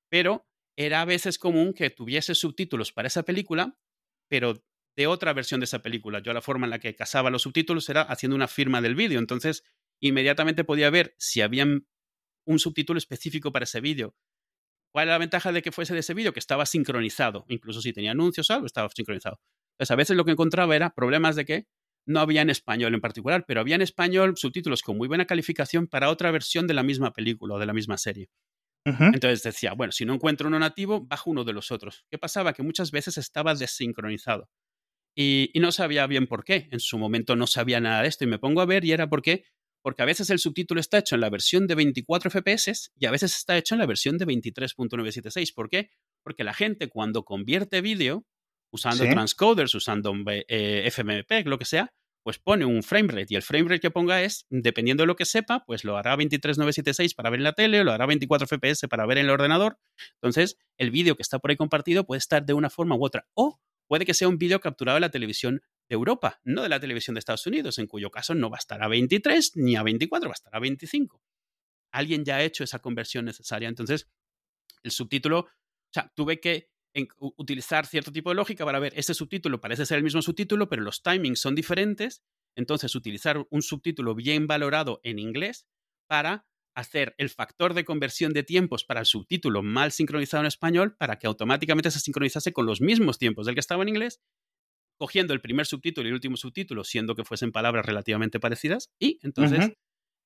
[0.09, 3.77] Pero era a veces común que tuviese subtítulos para esa película,
[4.29, 4.63] pero
[4.95, 6.19] de otra versión de esa película.
[6.19, 9.19] Yo la forma en la que casaba los subtítulos era haciendo una firma del vídeo.
[9.19, 9.63] Entonces,
[9.99, 14.15] inmediatamente podía ver si había un subtítulo específico para ese vídeo.
[14.93, 16.31] ¿Cuál era la ventaja de que fuese de ese vídeo?
[16.31, 17.45] Que estaba sincronizado.
[17.49, 19.39] Incluso si tenía anuncios o algo, estaba sincronizado.
[19.73, 21.67] Entonces, a veces lo que encontraba era problemas de que
[22.07, 25.87] no había en español en particular, pero había en español subtítulos con muy buena calificación
[25.87, 28.29] para otra versión de la misma película o de la misma serie.
[28.87, 32.05] Entonces decía, bueno, si no encuentro uno nativo, bajo uno de los otros.
[32.09, 32.53] ¿Qué pasaba?
[32.53, 34.49] Que muchas veces estaba desincronizado.
[35.15, 36.69] Y, no sabía bien por qué.
[36.71, 39.09] En su momento no sabía nada de esto y me pongo a ver y era
[39.09, 39.45] por qué.
[39.81, 43.11] Porque a veces el subtítulo está hecho en la versión de 24 FPS y a
[43.11, 45.53] veces está hecho en la versión de 23.976.
[45.53, 45.89] ¿Por qué?
[46.23, 48.25] Porque la gente cuando convierte vídeo,
[48.71, 51.91] usando transcoders, usando eh, FMP, lo que sea,
[52.27, 55.63] pues pone un framerate y el framerate que ponga es, dependiendo de lo que sepa,
[55.65, 59.19] pues lo hará 23976 para ver en la tele, lo hará 24 FPS para ver
[59.19, 59.79] en el ordenador.
[60.15, 63.29] Entonces, el vídeo que está por ahí compartido puede estar de una forma u otra.
[63.33, 66.81] O puede que sea un vídeo capturado en la televisión de Europa, no de la
[66.81, 69.83] televisión de Estados Unidos, en cuyo caso no va a estar a 23 ni a
[69.83, 71.23] 24, va a estar a 25.
[71.93, 73.69] Alguien ya ha hecho esa conversión necesaria.
[73.69, 74.09] Entonces,
[74.83, 76.67] el subtítulo, o sea, tuve que
[77.17, 80.81] utilizar cierto tipo de lógica para ver, este subtítulo parece ser el mismo subtítulo, pero
[80.81, 82.23] los timings son diferentes.
[82.55, 85.67] Entonces, utilizar un subtítulo bien valorado en inglés
[86.07, 90.95] para hacer el factor de conversión de tiempos para el subtítulo mal sincronizado en español
[90.95, 94.21] para que automáticamente se sincronizase con los mismos tiempos del que estaba en inglés,
[94.99, 99.19] cogiendo el primer subtítulo y el último subtítulo, siendo que fuesen palabras relativamente parecidas, y
[99.23, 99.71] entonces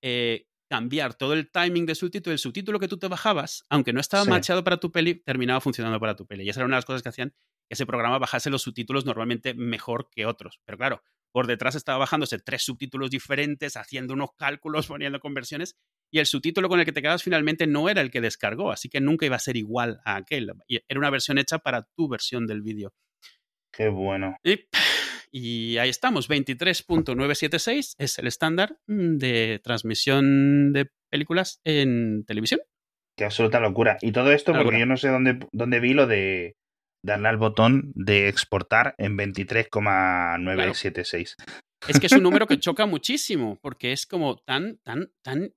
[0.01, 3.99] eh, cambiar todo el timing de subtítulo, el subtítulo que tú te bajabas, aunque no
[3.99, 6.45] estaba machado para tu peli, terminaba funcionando para tu peli.
[6.45, 7.31] Y esa era una de las cosas que hacían
[7.67, 10.61] que ese programa bajase los subtítulos normalmente mejor que otros.
[10.63, 11.03] Pero claro,
[11.33, 15.75] por detrás estaba bajándose tres subtítulos diferentes, haciendo unos cálculos, poniendo conversiones,
[16.09, 18.87] y el subtítulo con el que te quedabas finalmente no era el que descargó, así
[18.87, 20.53] que nunca iba a ser igual a aquel.
[20.69, 22.93] Era una versión hecha para tu versión del vídeo.
[23.73, 24.37] Qué bueno.
[24.41, 24.67] Y
[25.33, 32.59] ahí estamos, 23.976 es el estándar de transmisión de películas en televisión.
[33.17, 33.97] Qué absoluta locura.
[34.01, 36.55] Y todo esto porque yo no sé dónde, dónde vi lo de
[37.03, 41.35] darle al botón de exportar en 23,976.
[41.87, 45.53] Es que es un número que choca muchísimo, porque es como tan, tan, tan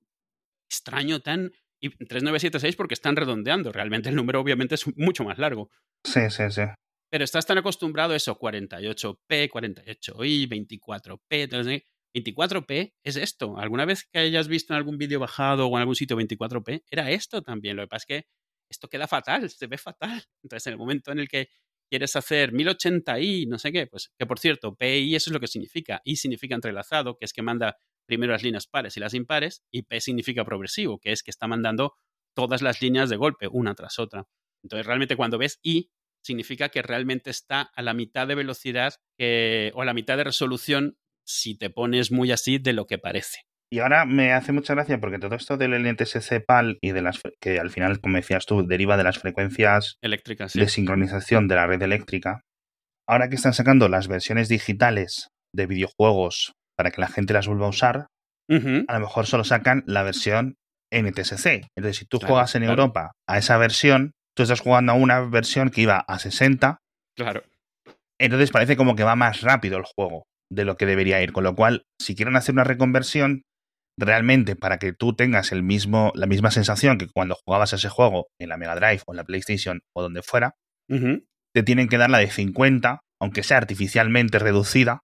[0.69, 1.51] extraño, tan...
[1.81, 3.71] Y 3976 porque están redondeando.
[3.71, 5.69] Realmente el número obviamente es mucho más largo.
[6.03, 6.63] Sí, sí, sí.
[7.15, 11.85] Pero estás tan acostumbrado a eso, 48p, 48i, 24p.
[12.13, 13.57] 24p es esto.
[13.57, 16.83] ¿Alguna vez que hayas visto en algún vídeo bajado o en algún sitio 24p?
[16.91, 17.77] Era esto también.
[17.77, 18.27] Lo que pasa es que
[18.69, 20.25] esto queda fatal, se ve fatal.
[20.43, 21.47] Entonces, en el momento en el que
[21.89, 25.47] quieres hacer 1080i, no sé qué, pues que por cierto, PI eso es lo que
[25.47, 26.01] significa.
[26.03, 29.83] I significa entrelazado, que es que manda primero las líneas pares y las impares, y
[29.83, 31.95] P significa progresivo, que es que está mandando
[32.35, 34.27] todas las líneas de golpe, una tras otra.
[34.63, 35.89] Entonces, realmente cuando ves I,
[36.25, 40.97] significa que realmente está a la mitad de velocidad o a la mitad de resolución
[41.25, 43.41] si te pones muy así de lo que parece.
[43.71, 47.21] Y ahora me hace mucha gracia porque todo esto del NTSC PAL y de las
[47.41, 51.67] que al final, como decías tú, deriva de las frecuencias eléctricas de sincronización de la
[51.67, 52.41] red eléctrica.
[53.07, 57.65] Ahora que están sacando las versiones digitales de videojuegos para que la gente las vuelva
[57.65, 58.07] a usar,
[58.49, 60.55] a lo mejor solo sacan la versión
[60.93, 61.67] NTSC.
[61.75, 65.69] Entonces, si tú juegas en Europa a esa versión, tú estás jugando a una versión
[65.69, 66.79] que iba a 60.
[67.17, 67.43] Claro.
[68.19, 71.33] Entonces parece como que va más rápido el juego de lo que debería ir.
[71.33, 73.43] Con lo cual, si quieren hacer una reconversión,
[73.97, 78.27] realmente para que tú tengas el mismo, la misma sensación que cuando jugabas ese juego
[78.39, 80.55] en la Mega Drive o en la PlayStation o donde fuera,
[80.87, 85.01] te tienen que dar la de 50, aunque sea artificialmente reducida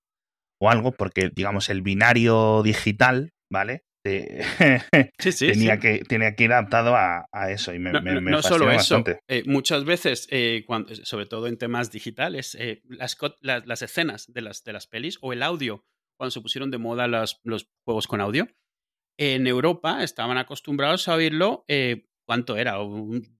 [0.62, 3.82] o algo, porque digamos el binario digital, ¿vale?
[5.40, 9.86] tenía, Que, tenía que ir adaptado a, eso y me, no, solo eso, eh, muchas
[9.86, 14.74] veces, eh, cuando, sobre todo en temas digitales, eh, las, las, escenas de las, de
[14.74, 15.86] las pelis o el audio,
[16.18, 18.48] cuando se pusieron de moda los juegos con audio,
[19.18, 21.66] en Europa estaban acostumbrados a oírlo,
[22.26, 22.78] ¿cuánto era?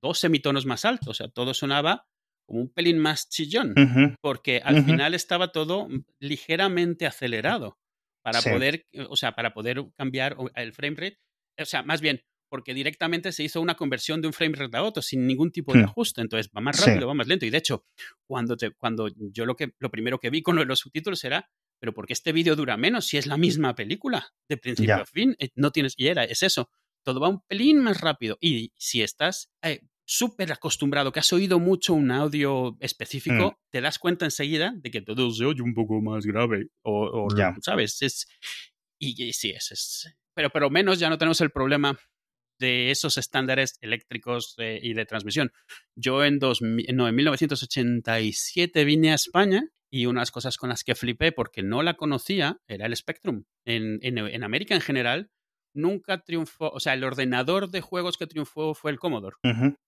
[0.02, 2.08] dos semitonos más altos, o sea, todo sonaba
[2.46, 3.74] como un pelín más chillón,
[4.22, 5.88] porque al final estaba todo
[6.20, 7.81] ligeramente acelerado
[8.22, 11.20] para poder, o sea, para poder cambiar el frame rate,
[11.60, 14.84] o sea, más bien, porque directamente se hizo una conversión de un frame rate a
[14.84, 15.86] otro sin ningún tipo de hmm.
[15.86, 17.46] ajuste, entonces va más rápido, va más lento.
[17.46, 17.86] Y de hecho,
[18.28, 21.50] cuando te, cuando yo lo que lo primero que vi con los subtítulos era
[21.82, 25.36] pero porque este vídeo dura menos si es la misma película de principio a fin,
[25.40, 26.70] eh, no tienes y era es eso,
[27.04, 31.60] todo va un pelín más rápido y si estás eh, súper acostumbrado, que has oído
[31.60, 33.56] mucho un audio específico, mm.
[33.72, 36.68] te das cuenta enseguida de que todo se oye un poco más grave.
[36.84, 37.28] O,
[37.62, 38.02] ¿sabes?
[38.02, 38.28] Es,
[39.00, 40.16] y, sí, es, es.
[40.34, 41.98] Pero, pero menos ya no tenemos el problema
[42.60, 45.52] de esos estándares eléctricos y de transmisión.
[45.96, 50.96] Yo en, dos, no, en 1987 vine a España y unas cosas con las que
[50.96, 53.46] flipé porque no la conocía era el Spectrum.
[53.66, 55.32] En, en, en América en general
[55.74, 59.36] nunca triunfó, o sea, el ordenador de juegos que triunfó fue el Commodore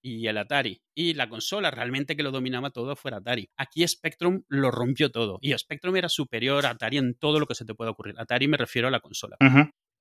[0.01, 0.81] y el Atari.
[0.95, 3.49] Y la consola realmente que lo dominaba todo fue Atari.
[3.57, 5.39] Aquí Spectrum lo rompió todo.
[5.41, 8.15] Y Spectrum era superior a Atari en todo lo que se te pueda ocurrir.
[8.17, 9.37] Atari me refiero a la consola.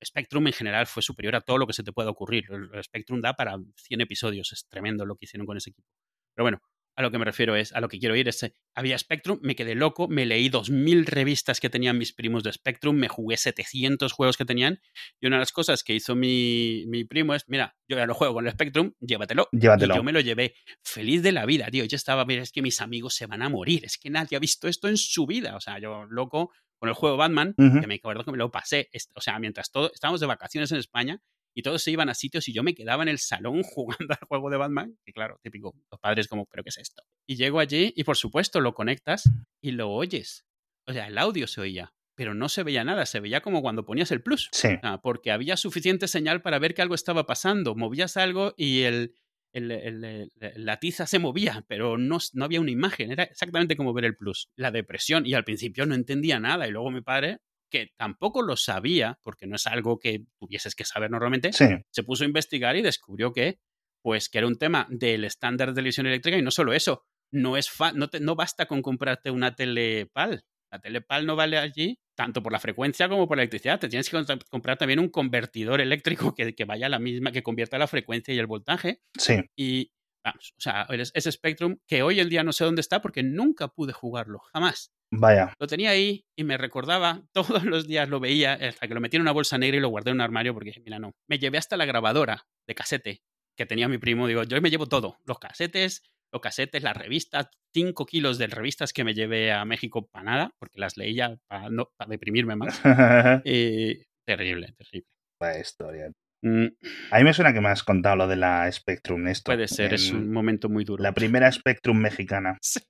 [0.05, 2.45] Spectrum en general fue superior a todo lo que se te pueda ocurrir.
[2.51, 4.53] El Spectrum da para 100 episodios.
[4.53, 5.89] Es tremendo lo que hicieron con ese equipo.
[6.35, 6.61] Pero bueno,
[6.95, 9.55] a lo que me refiero es, a lo que quiero ir es, había Spectrum, me
[9.55, 14.13] quedé loco, me leí 2.000 revistas que tenían mis primos de Spectrum, me jugué 700
[14.13, 14.81] juegos que tenían
[15.21, 18.15] y una de las cosas que hizo mi, mi primo es, mira, yo ya lo
[18.15, 19.49] juego con el Spectrum, llévatelo.
[19.53, 19.95] Llévatelo.
[19.95, 21.85] Y yo me lo llevé feliz de la vida, tío.
[21.85, 24.41] Yo estaba, mira, es que mis amigos se van a morir, es que nadie ha
[24.41, 25.57] visto esto en su vida.
[25.57, 28.91] O sea, yo loco con el juego Batman, que me acuerdo que me lo pasé,
[29.15, 31.21] o sea, mientras todo, estábamos de vacaciones en España
[31.55, 34.27] y todos se iban a sitios y yo me quedaba en el salón jugando al
[34.29, 37.03] juego de Batman, y claro, típico, los padres como, pero ¿qué es esto?
[37.27, 39.29] Y llego allí y por supuesto lo conectas
[39.61, 40.45] y lo oyes.
[40.87, 43.85] O sea, el audio se oía, pero no se veía nada, se veía como cuando
[43.85, 44.49] ponías el plus.
[44.53, 44.69] Sí.
[45.03, 47.75] porque había suficiente señal para ver que algo estaba pasando.
[47.75, 49.15] Movías algo y el,
[49.55, 53.13] la tiza se movía, pero no, no había una imagen.
[53.13, 54.51] Era exactamente como ver el plus.
[54.57, 55.27] La depresión.
[55.27, 56.67] Y al principio no entendía nada.
[56.67, 57.39] Y luego mi padre,
[57.73, 62.23] que tampoco lo sabía, porque no es algo que tuvieses que saber normalmente, se puso
[62.23, 63.59] a investigar y descubrió que,
[64.03, 66.37] pues, que era un tema del estándar de televisión eléctrica.
[66.37, 70.45] Y no solo eso, no, es no, no basta con comprarte una telepal.
[70.71, 73.81] La telepal no vale allí tanto por la frecuencia como por la electricidad.
[73.81, 77.43] Te tienes que comprar también un convertidor eléctrico que, que vaya a la misma, que
[77.43, 79.01] convierta la frecuencia y el voltaje.
[79.19, 79.41] Sí.
[79.57, 79.93] Y,
[80.23, 83.69] vamos, o sea, ese Spectrum que hoy en día no sé dónde está porque nunca
[83.69, 84.93] pude jugarlo, jamás.
[85.15, 85.53] Vaya.
[85.59, 89.17] Lo tenía ahí y me recordaba, todos los días lo veía, hasta que lo metí
[89.17, 91.13] en una bolsa negra y lo guardé en un armario porque dije, mira, no.
[91.29, 93.23] Me llevé hasta la grabadora de casete
[93.57, 94.27] que tenía mi primo.
[94.27, 96.03] Digo, yo me llevo todo, los casetes,
[96.33, 100.55] los casetes, las revistas, 5 kilos de revistas que me llevé a México para nada,
[100.59, 102.81] porque las leía para, no, para deprimirme más.
[103.45, 105.09] Eh, terrible, terrible.
[105.39, 106.11] Vaya historia.
[106.43, 106.67] Mm.
[107.11, 109.29] A mí me suena que me has contado lo de la Spectrum.
[109.29, 111.03] Esto, Puede ser, es un momento muy duro.
[111.03, 112.59] La primera Spectrum mexicana.
[112.63, 112.81] Sí.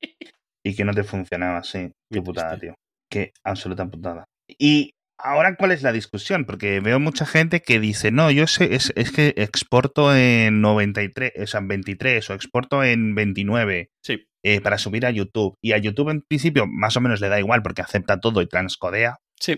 [0.64, 1.90] Y que no te funcionaba, sí.
[2.10, 2.74] Qué putada, tío.
[3.10, 4.24] Qué absoluta putada.
[4.48, 4.94] Y
[5.24, 6.44] Ahora, ¿cuál es la discusión?
[6.44, 11.32] Porque veo mucha gente que dice, no, yo sé, es, es que exporto en 93,
[11.40, 14.26] o sea, en 23 o exporto en 29 sí.
[14.42, 15.54] Eh, para subir a YouTube.
[15.62, 18.48] Y a YouTube en principio más o menos le da igual porque acepta todo y
[18.48, 19.18] transcodea.
[19.38, 19.56] Sí.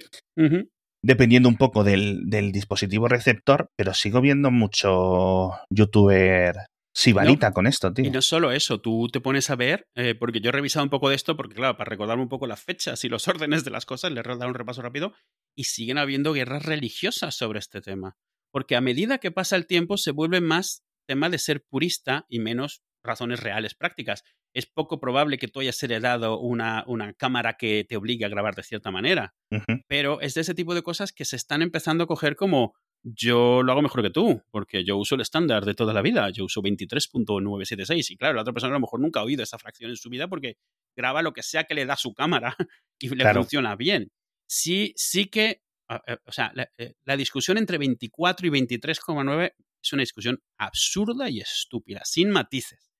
[1.02, 6.56] Dependiendo un poco del, del, dispositivo receptor, pero sigo viendo mucho youtuber
[6.94, 8.04] Sibarita con esto, tío.
[8.04, 10.90] Y no solo eso, tú te pones a ver, eh, porque yo he revisado un
[10.90, 13.70] poco de esto, porque claro, para recordarme un poco las fechas y los órdenes de
[13.70, 15.12] las cosas, le he dado un repaso rápido,
[15.56, 18.16] y siguen habiendo guerras religiosas sobre este tema.
[18.52, 22.38] Porque a medida que pasa el tiempo se vuelve más tema de ser purista y
[22.38, 24.22] menos razones reales prácticas.
[24.54, 28.54] Es poco probable que tú hayas heredado una, una cámara que te obligue a grabar
[28.54, 29.34] de cierta manera,
[29.88, 32.74] pero es de ese tipo de cosas que se están empezando a coger como
[33.04, 36.30] yo lo hago mejor que tú, porque yo uso el estándar de toda la vida,
[36.30, 39.58] yo uso 23.976 y claro, la otra persona a lo mejor nunca ha oído esa
[39.58, 40.56] fracción en su vida porque
[40.96, 42.56] graba lo que sea que le da su cámara
[42.98, 44.10] y le funciona bien.
[44.48, 50.00] Sí, sí que, eh, o sea, eh, la, discusión entre 24 y 23,9 es una
[50.00, 52.90] discusión absurda y estúpida, sin matices.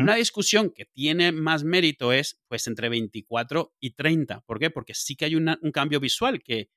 [0.00, 4.40] Una discusión que tiene más mérito es pues entre 24 y 30.
[4.40, 4.70] ¿Por qué?
[4.70, 6.68] Porque sí que hay un cambio visual que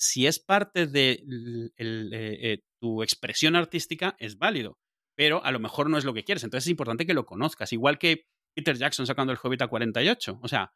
[0.00, 4.78] si es parte de eh, eh, tu expresión artística, es válido,
[5.14, 6.42] pero a lo mejor no es lo que quieres.
[6.42, 8.24] Entonces es importante que lo conozcas, igual que
[8.56, 10.40] Peter Jackson sacando el Hobbit a 48.
[10.42, 10.72] O sea,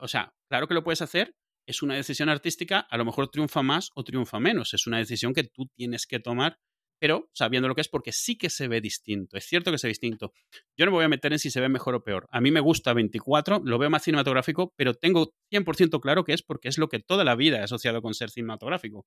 [0.00, 1.34] o sea, claro que lo puedes hacer,
[1.66, 5.32] es una decisión artística, a lo mejor triunfa más o triunfa menos, es una decisión
[5.32, 6.58] que tú tienes que tomar
[7.00, 9.36] pero sabiendo lo que es porque sí que se ve distinto.
[9.36, 10.32] Es cierto que se ve distinto.
[10.76, 12.28] Yo no me voy a meter en si se ve mejor o peor.
[12.30, 16.42] A mí me gusta 24, lo veo más cinematográfico, pero tengo 100% claro que es
[16.42, 19.06] porque es lo que toda la vida he asociado con ser cinematográfico.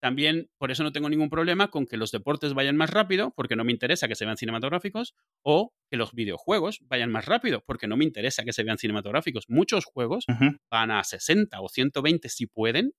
[0.00, 3.54] También por eso no tengo ningún problema con que los deportes vayan más rápido, porque
[3.54, 7.86] no me interesa que se vean cinematográficos, o que los videojuegos vayan más rápido, porque
[7.86, 9.44] no me interesa que se vean cinematográficos.
[9.48, 10.24] Muchos juegos
[10.70, 12.92] van a 60 o 120 si pueden.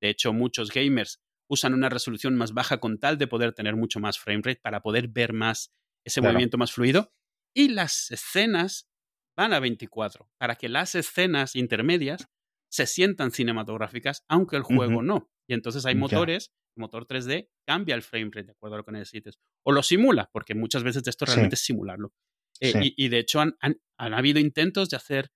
[0.00, 4.00] De hecho, muchos gamers usan una resolución más baja con tal de poder tener mucho
[4.00, 5.72] más frame rate para poder ver más
[6.04, 7.12] ese movimiento más fluido.
[7.54, 8.88] Y las escenas
[9.36, 12.28] van a 24 para que las escenas intermedias
[12.70, 15.30] se sientan cinematográficas, aunque el juego no.
[15.48, 18.84] Y entonces hay motores, el motor 3D cambia el frame rate de acuerdo a lo
[18.84, 19.38] que necesites.
[19.64, 22.12] O lo simula, porque muchas veces esto realmente es simularlo.
[22.60, 25.30] Eh, y, de hecho han, han, habido intentos de hacer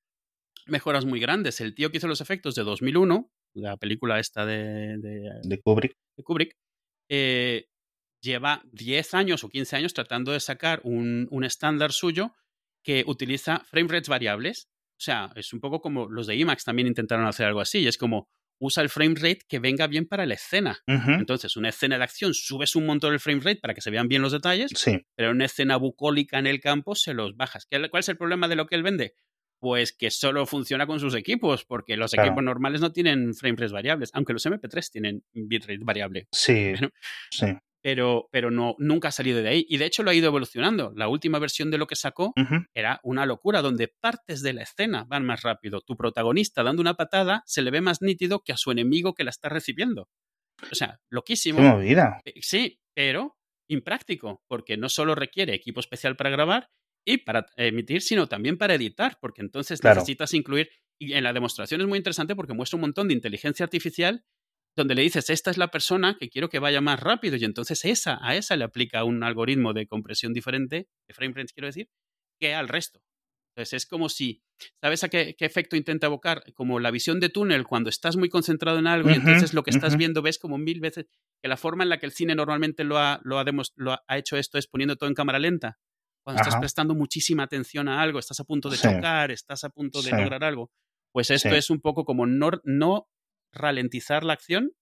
[0.66, 1.60] mejoras muy grandes.
[1.60, 6.22] El tío que hizo los efectos de 2001 la película esta de, de, Kubrick, de
[6.22, 6.56] Kubrick
[7.08, 7.66] eh,
[8.20, 12.34] lleva 10 años o 15 años tratando de sacar un, un estándar suyo
[12.82, 14.68] que utiliza frame rates variables.
[14.98, 17.86] O sea, es un poco como los de IMAX también intentaron hacer algo así.
[17.86, 18.28] Es como
[18.60, 20.78] usa el frame rate que venga bien para la escena.
[20.86, 24.08] Entonces, una escena de acción, subes un montón el frame rate para que se vean
[24.08, 25.06] bien los detalles, sí.
[25.14, 27.66] pero una escena bucólica en el campo se los bajas.
[27.66, 29.14] ¿Cuál es el problema de lo que él vende?
[29.58, 33.72] Pues que solo funciona con sus equipos, porque los equipos normales no tienen frame rates
[33.72, 36.28] variables, aunque los MP3 tienen bitrate variable.
[36.32, 36.90] Sí, pero,
[37.30, 37.46] sí.
[37.80, 39.66] Pero, pero no, nunca ha salido de ahí.
[39.68, 40.92] Y de hecho lo ha ido evolucionando.
[40.96, 42.34] La última versión de lo que sacó
[42.74, 45.80] era una locura, donde partes de la escena van más rápido.
[45.80, 49.24] Tu protagonista dando una patada se le ve más nítido que a su enemigo que
[49.24, 50.08] la está recibiendo.
[50.70, 51.58] O sea, loquísimo.
[51.58, 52.20] Qué movida.
[52.24, 53.36] Eh, sí, pero
[53.68, 56.70] impráctico, porque no solo requiere equipo especial para grabar,
[57.08, 60.68] y para emitir, sino también para editar, porque entonces necesitas incluir,
[61.00, 64.26] y en la demostración es muy interesante porque muestra un montón de inteligencia artificial
[64.76, 67.86] donde le dices, esta es la persona que quiero que vaya más rápido, y entonces
[67.86, 71.88] esa, a esa le aplica un algoritmo de compresión diferente, de frame rates quiero decir,
[72.38, 73.02] que al resto.
[73.56, 74.42] Entonces es como si,
[74.80, 76.44] ¿sabes a qué, efecto intenta evocar?
[76.52, 79.70] Como la visión de túnel cuando estás muy concentrado en algo y entonces lo que
[79.70, 81.06] estás viendo ves como mil veces
[81.42, 83.44] que la forma en la que el cine normalmente lo ha, lo ha,
[83.76, 85.78] lo ha hecho esto es poniendo todo en cámara lenta
[86.24, 90.02] cuando estás prestando muchísima atención a algo, estás a punto de chocar, estás a punto
[90.02, 90.70] de lograr algo.
[91.12, 93.08] Pues esto es un poco como no, no
[93.52, 94.72] ralentizar la acción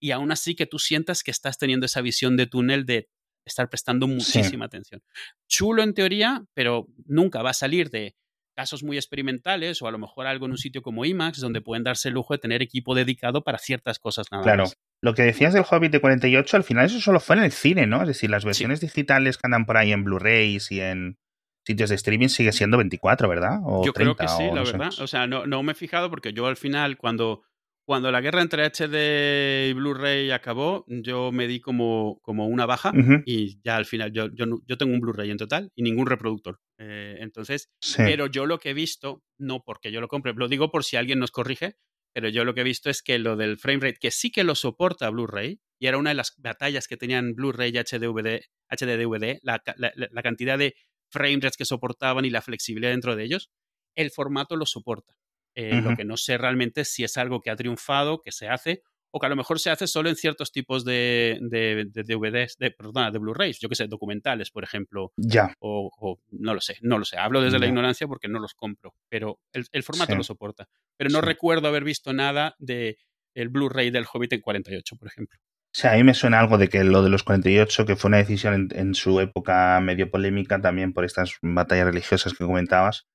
[0.00, 3.08] y aún así que tú sientas que estás teniendo esa visión de túnel de
[3.44, 5.02] estar prestando muchísima atención.
[5.48, 8.16] Chulo en teoría, pero nunca va a salir de
[8.54, 11.84] casos muy experimentales o a lo mejor algo en un sitio como IMAX donde pueden
[11.84, 14.64] darse el lujo de tener equipo dedicado para ciertas cosas nada claro.
[15.02, 17.86] Lo que decías del Hobbit de 48, al final eso solo fue en el cine,
[17.86, 18.02] ¿no?
[18.02, 21.18] Es decir, las versiones digitales que andan por ahí en Blu-rays y en
[21.66, 23.58] sitios de streaming sigue siendo 24, ¿verdad?
[23.84, 24.90] yo creo que sí, la verdad.
[25.00, 27.42] O sea, no, no me he fijado porque yo al final cuando
[27.84, 32.92] cuando la guerra entre HD y Blu-ray acabó, yo me di como, como una baja
[33.26, 36.60] y ya al final yo, yo, tengo un Blu-ray en total y ningún reproductor.
[36.78, 40.70] Eh, entonces, pero yo lo que he visto, no porque yo lo compre, lo digo
[40.70, 41.76] por si alguien nos corrige,
[42.14, 44.44] pero yo lo que he visto es que lo del frame rate, que sí que
[44.44, 48.40] lo soporta Blu-ray, y era una de las batallas que tenían Blu-ray y HD-DVD,
[48.70, 50.76] HD, la, la cantidad de
[51.10, 53.50] frame rates que soportaban y la flexibilidad dentro de ellos,
[53.96, 55.16] el formato lo soporta.
[55.56, 58.48] Eh, lo que no sé realmente es si es algo que ha triunfado, que se
[58.48, 58.82] hace,
[59.16, 62.56] o que a lo mejor se hace solo en ciertos tipos de, de, de DVDs,
[62.58, 65.12] de, perdona, de Blu-rays, yo que sé, documentales, por ejemplo.
[65.16, 65.54] Ya.
[65.60, 67.16] O, no lo sé, no lo sé.
[67.16, 70.66] Hablo desde la ignorancia porque no los compro, pero el, formato lo soporta.
[70.96, 72.98] Pero no recuerdo haber visto nada de
[73.34, 75.38] el Blu-ray del Hobbit en 48, por ejemplo.
[75.40, 78.08] O sea, a mí me suena algo de que lo de los 48, que fue
[78.08, 83.06] una decisión en, en su época medio polémica también por estas batallas religiosas que comentabas,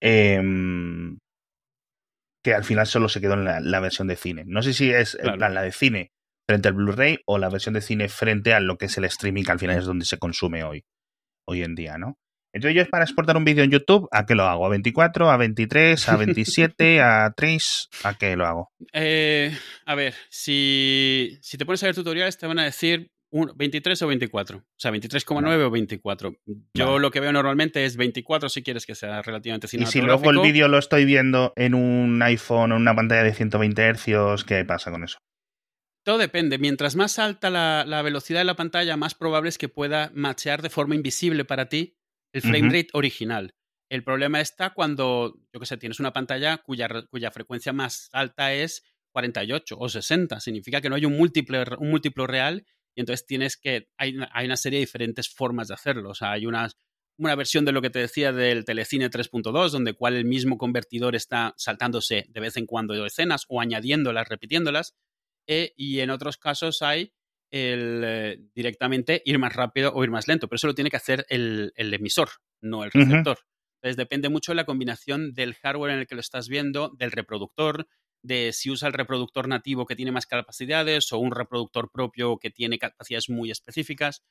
[0.00, 0.40] eh,
[2.42, 4.44] que al final solo se quedó en la, versión de cine.
[4.46, 6.12] No sé si es la de cine
[6.48, 9.44] frente al Blu-ray o la versión de cine frente a lo que es el streaming,
[9.44, 10.84] que al final es donde se consume hoy,
[11.46, 12.18] hoy en día, ¿no?
[12.52, 14.66] Entonces yo para exportar un vídeo en YouTube, ¿a qué lo hago?
[14.66, 17.88] ¿A 24, a 23, a 27, a 3?
[18.02, 18.72] ¿A qué lo hago?
[18.92, 24.02] Eh, a ver, si, si te pones a ver tutoriales te van a decir 23
[24.02, 24.58] o 24.
[24.58, 26.36] O sea, 23,9 o 24.
[26.74, 29.98] Yo lo que veo normalmente es 24 si quieres que sea relativamente cinematográfico.
[29.98, 33.22] Y si luego el vídeo lo estoy viendo en un iPhone o en una pantalla
[33.22, 35.18] de 120 Hz, ¿qué pasa con eso?
[36.04, 36.58] Todo depende.
[36.58, 40.70] Mientras más alta la, velocidad de la pantalla, más probable es que pueda machear de
[40.70, 41.96] forma invisible para ti
[42.32, 43.54] el frame rate original.
[43.90, 48.52] El problema está cuando, yo que sé, tienes una pantalla cuya, cuya frecuencia más alta
[48.54, 50.40] es 48 o 60.
[50.40, 52.64] Significa que no hay un múltiplo, un múltiplo real
[52.94, 56.10] y entonces tienes que, hay, hay una serie de diferentes formas de hacerlo.
[56.10, 56.68] O sea, hay una,
[57.18, 61.14] una versión de lo que te decía del Telecine 3.2, donde cual el mismo convertidor
[61.14, 64.94] está saltándose de vez en cuando escenas o añadiéndolas, repitiéndolas.
[65.46, 67.12] Eh, y en otros casos hay
[67.50, 70.96] el eh, directamente ir más rápido o ir más lento, pero eso lo tiene que
[70.96, 72.28] hacer el, el emisor,
[72.60, 73.38] no el receptor.
[73.76, 77.12] Entonces depende mucho de la combinación del hardware en el que lo estás viendo, del
[77.12, 77.86] reproductor,
[78.22, 82.50] de si usa el reproductor nativo que tiene más capacidades o un reproductor propio que
[82.50, 84.22] tiene capacidades muy específicas.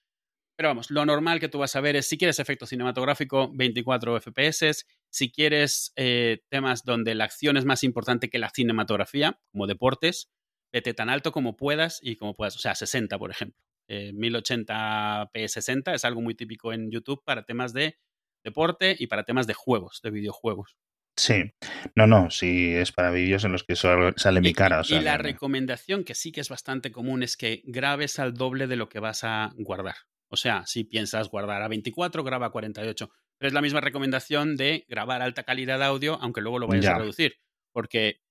[0.56, 4.20] Pero vamos, lo normal que tú vas a ver es si quieres efecto cinematográfico, 24
[4.20, 4.86] FPS.
[5.10, 10.30] Si quieres eh, temas donde la acción es más importante que la cinematografía, como deportes,
[10.74, 12.58] vete tan alto como puedas y como puedas.
[12.58, 13.58] O sea, 60, por ejemplo.
[13.90, 17.98] 1080p eh, 60 es algo muy típico en YouTube para temas de
[18.44, 20.78] deporte y para temas de juegos, de videojuegos.
[21.20, 21.52] Sí,
[21.96, 24.82] no, no, sí es para vídeos en los que sale mi cara.
[24.88, 28.78] y la recomendación, que sí que es bastante común, es que grabes al doble de
[28.78, 29.96] lo que vas a guardar.
[30.30, 33.12] O sea, si piensas guardar a 24, graba a 48.
[33.38, 36.88] Pero es la misma recomendación de grabar alta calidad de audio, aunque luego lo vayas
[36.88, 37.36] a reducir.
[37.74, 38.22] Porque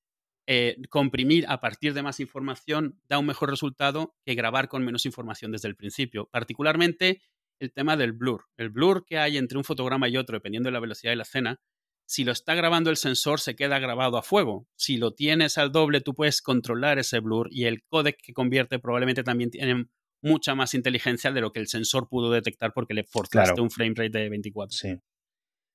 [0.46, 5.04] eh, comprimir a partir de más información da un mejor resultado que grabar con menos
[5.04, 6.30] información desde el principio.
[6.30, 7.20] Particularmente
[7.60, 8.46] el tema del blur.
[8.56, 11.24] El blur que hay entre un fotograma y otro, dependiendo de la velocidad de la
[11.24, 11.60] escena,
[12.08, 14.66] si lo está grabando el sensor, se queda grabado a fuego.
[14.76, 18.78] Si lo tienes al doble, tú puedes controlar ese blur y el codec que convierte
[18.78, 19.88] probablemente también tiene
[20.22, 23.92] mucha más inteligencia de lo que el sensor pudo detectar porque le forzaste un frame
[23.94, 24.74] rate de 24.
[24.74, 24.96] Sí.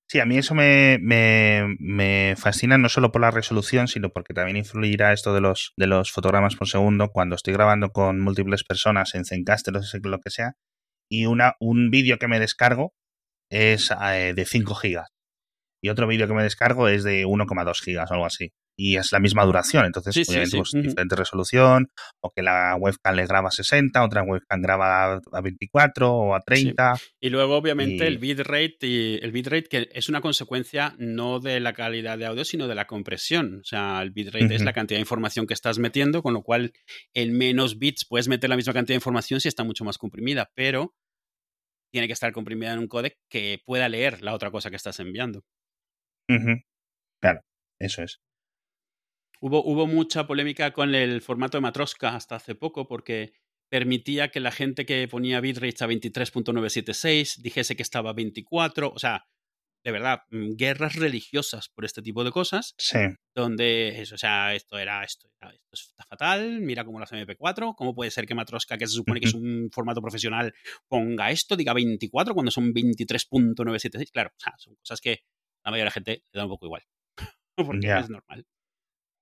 [0.10, 4.58] Sí, a mí eso me, me, fascina no solo por la resolución, sino porque también
[4.58, 9.14] influirá esto de los, de los fotogramas por segundo cuando estoy grabando con múltiples personas
[9.14, 10.54] en Zencaster o lo que sea,
[11.10, 12.94] y una, un vídeo que me descargo
[13.50, 15.13] es eh, de 5 gigas
[15.84, 18.54] y otro vídeo que me descargo es de 1,2 gigas o algo así.
[18.76, 23.28] Y es la misma duración, entonces obviamente pues, diferente resolución, o que la webcam le
[23.28, 26.94] graba a 60, otra webcam graba a 24 o a 30.
[27.22, 31.74] Y luego obviamente el bitrate y el bitrate que es una consecuencia no de la
[31.74, 33.60] calidad de audio, sino de la compresión.
[33.60, 36.72] O sea, el bitrate es la cantidad de información que estás metiendo, con lo cual
[37.14, 40.50] en menos bits puedes meter la misma cantidad de información si está mucho más comprimida,
[40.56, 40.96] pero
[41.92, 45.00] tiene que estar comprimida en un codec que pueda leer la otra cosa que estás
[45.00, 45.44] enviando.
[47.22, 47.42] Claro,
[47.80, 48.20] eso es.
[49.40, 53.34] Hubo, hubo mucha polémica con el formato de Matroska hasta hace poco porque
[53.70, 59.00] permitía que la gente que ponía bitrates a 23.976 dijese que estaba a 24, o
[59.00, 59.26] sea,
[59.84, 62.74] de verdad, mm, guerras religiosas por este tipo de cosas.
[62.78, 63.00] Sí.
[63.36, 67.76] Donde, eso, o sea, esto era, esto, esto está fatal, mira cómo lo hace MP4,
[67.76, 70.54] ¿cómo puede ser que Matroska, que se supone que es un formato profesional,
[70.88, 74.12] ponga esto, diga 24 cuando son 23.976?
[74.12, 75.24] Claro, o sea, son cosas que
[75.64, 76.84] la mayoría de la gente le da un poco igual,
[77.56, 78.46] porque es normal.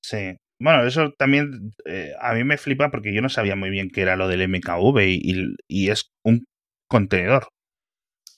[0.03, 0.35] Sí.
[0.59, 4.01] Bueno, eso también eh, a mí me flipa porque yo no sabía muy bien qué
[4.01, 6.45] era lo del MKV y, y es un
[6.87, 7.47] contenedor.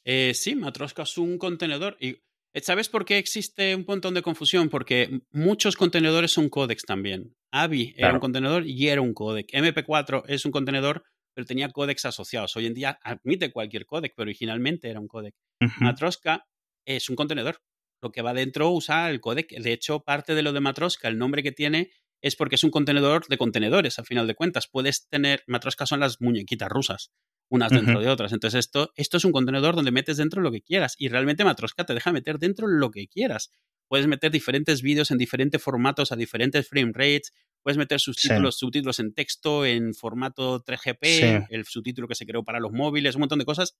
[0.06, 1.98] Eh, sí, Matroska es un contenedor.
[2.00, 2.20] Y,
[2.54, 4.70] eh, ¿Sabes por qué existe un montón de confusión?
[4.70, 7.36] Porque muchos contenedores son códex también.
[7.52, 9.48] AVI era un contenedor y era un códec.
[9.52, 11.04] MP4 es un contenedor,
[11.36, 12.56] pero tenía códex asociados.
[12.56, 15.34] Hoy en día admite cualquier códec, pero originalmente era un códec.
[15.80, 16.46] Matroska
[16.86, 17.60] es un contenedor.
[18.04, 19.50] Lo que va dentro usa el códec.
[19.50, 21.90] De hecho, parte de lo de Matroska, el nombre que tiene
[22.22, 24.68] es porque es un contenedor de contenedores, a final de cuentas.
[24.68, 27.12] Puedes tener, Matroska son las muñequitas rusas
[27.50, 28.34] unas dentro de otras.
[28.34, 31.86] Entonces, esto, esto es un contenedor donde metes dentro lo que quieras y realmente Matroska
[31.86, 33.52] te deja meter dentro lo que quieras.
[33.88, 37.32] Puedes meter diferentes vídeos en diferentes formatos a diferentes frame rates,
[37.62, 42.60] puedes meter subtítulos, subtítulos en texto, en formato 3GP, el subtítulo que se creó para
[42.60, 43.76] los móviles, un montón de cosas.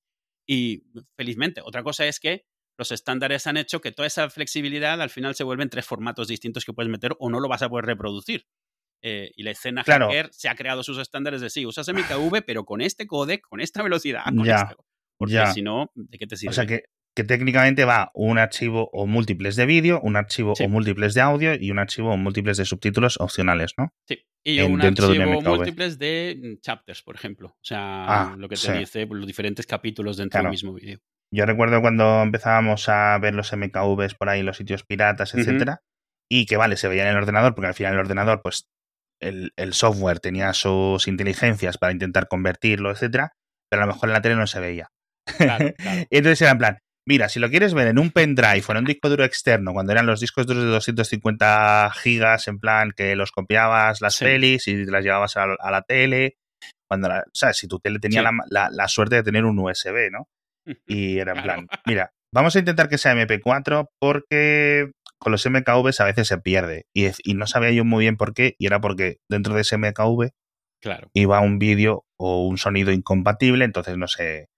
[0.46, 0.84] Y
[1.16, 2.46] felizmente, otra cosa es que
[2.84, 6.66] los estándares han hecho que toda esa flexibilidad al final se vuelven tres formatos distintos
[6.66, 8.46] que puedes meter o no lo vas a poder reproducir.
[9.02, 12.66] Eh, y la escena hacker se ha creado sus estándares de sí, usas MKV, pero
[12.66, 14.76] con este codec, con esta velocidad, con ya, este,
[15.18, 16.52] Porque si no, ¿de qué te sirve?
[16.52, 16.84] O sea que,
[17.16, 21.56] que técnicamente va un archivo o múltiples de vídeo, un archivo o múltiples de audio
[21.56, 23.94] y un archivo o múltiples de subtítulos opcionales, ¿no?
[24.08, 24.20] Sí.
[24.46, 27.48] Y un dentro archivo de múltiples de mm, chapters, por ejemplo.
[27.48, 31.00] O sea, ah, lo que te dice los diferentes capítulos dentro del mismo vídeo.
[31.34, 35.82] Yo recuerdo cuando empezábamos a ver los MKVs por ahí, los sitios piratas, etcétera,
[36.32, 38.68] y que vale, se veía en el ordenador, porque al final el ordenador, pues
[39.20, 43.34] el, software tenía sus inteligencias para intentar convertirlo, etcétera,
[43.68, 44.90] pero a lo mejor en la tele no se veía.
[45.40, 46.78] y entonces era en plan,
[47.08, 49.92] mira, si lo quieres ver en un pendrive o en un disco duro externo, cuando
[49.92, 54.86] eran los discos duros de 250 gigas, en plan que los copiabas las pelis y
[54.86, 56.36] las llevabas a, la tele,
[56.88, 58.22] cuando o sea, si tu tele tenía
[58.52, 60.28] la, suerte de tener un USB, ¿no?
[60.88, 66.02] Y era en plan, mira, vamos a intentar que sea MP4 porque con los MKVs
[66.02, 66.86] a veces se pierde.
[66.94, 69.78] Y, y, no sabía yo muy bien por qué, y era porque dentro de ese
[69.78, 70.32] MKV
[70.82, 71.10] claro.
[71.14, 74.50] iba un vídeo o un sonido incompatible, entonces no se,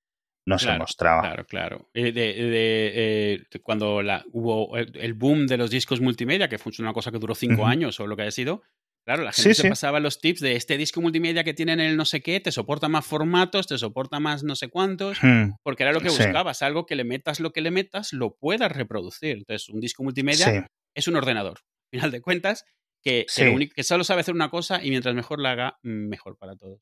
[0.45, 1.21] no se mostraba.
[1.21, 1.89] Claro, claro.
[1.93, 6.93] Eh, de, eh, cuando la, hubo el, boom de los discos multimedia, que fue una
[6.93, 8.63] cosa que duró cinco años o lo que haya sido,
[9.05, 12.05] Claro, la gente se pasaba los tips de este disco multimedia que tienen el no
[12.05, 15.51] sé qué, te soporta más formatos, te soporta más no sé cuántos, hmm.
[15.61, 18.71] porque era lo que buscabas, algo que le metas lo que le metas, lo puedas
[18.71, 19.37] reproducir.
[19.37, 22.65] Entonces, un disco multimedia es un ordenador, al final de cuentas,
[23.03, 23.27] que,
[23.75, 26.81] que, solo sabe hacer una cosa y mientras mejor la haga, mejor para todos.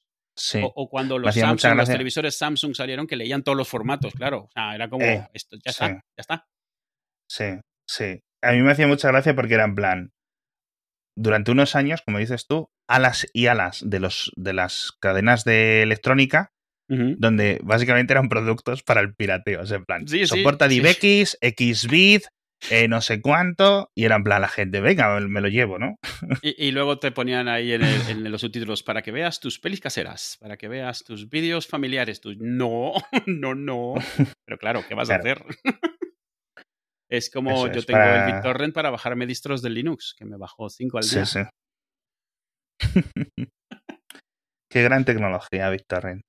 [0.61, 4.45] O, cuando los Samsung, los televisores Samsung salieron que leían todos los formatos, claro.
[4.45, 6.47] O sea, era como, eh, esto, ya está, ya está.
[7.27, 7.45] Sí,
[7.85, 8.21] sí.
[8.41, 10.12] A mí me hacía mucha gracia porque era en plan,
[11.15, 15.81] durante unos años, como dices tú, alas y alas de, los, de las cadenas de
[15.81, 16.51] electrónica,
[16.89, 19.61] donde básicamente eran productos para el pirateo.
[19.61, 22.25] O sea, en plan, soporta DivX, XBit,
[22.69, 25.97] eh, no sé cuánto, y era en plan la gente, venga, me lo llevo, ¿no?
[26.41, 30.57] y, luego te ponían ahí en, los subtítulos para que veas tus pelis caseras, para
[30.57, 32.21] que veas tus vídeos familiares.
[32.21, 32.37] Tus...
[32.37, 32.93] No,
[33.25, 33.95] no, no.
[34.45, 35.43] Pero claro, ¿qué vas a hacer?
[37.13, 40.97] Es como yo tengo el BitTorrent para bajarme distros de Linux, que me bajó 5
[40.97, 41.25] al día.
[41.25, 42.79] Sí, sí.
[44.71, 46.23] Qué gran tecnología, BitTorrent.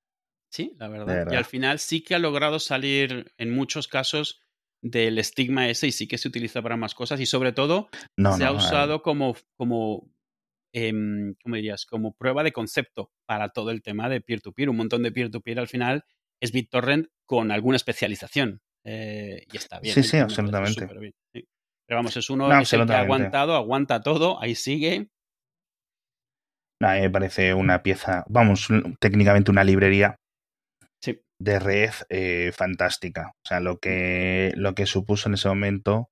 [0.52, 1.32] Sí, la verdad.
[1.32, 4.42] Y al final sí que ha logrado salir en muchos casos
[4.82, 7.88] del estigma ese y sí que se utiliza para más cosas y sobre todo
[8.36, 10.12] se ha usado como, como
[10.74, 11.86] em, ¿cómo dirías?
[11.86, 14.68] Como prueba de concepto para todo el tema de peer-to-peer.
[14.68, 16.04] Un montón de peer-to-peer al final
[16.42, 18.60] es BitTorrent con alguna especialización.
[18.84, 19.94] Eh, y está bien.
[19.94, 20.86] Sí, sí, absolutamente.
[20.86, 25.08] Pero vamos, es uno que ha aguantado, aguanta todo, ahí sigue.
[26.80, 28.68] No, me parece una pieza, vamos,
[29.00, 30.16] técnicamente una librería
[31.38, 33.32] de red eh, fantástica.
[33.44, 36.10] O sea, lo que, lo que supuso en ese momento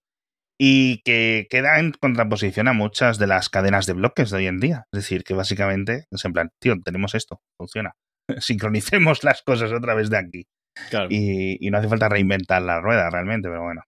[0.61, 4.61] y que queda en contraposición a muchas de las cadenas de bloques de hoy en
[4.61, 4.87] día.
[4.93, 7.95] Es decir, que básicamente es en plan, tío, tenemos esto, funciona.
[8.39, 10.47] Sincronicemos las cosas otra vez de aquí.
[11.11, 13.83] Y, no hace falta reinventar la rueda realmente, pero bueno.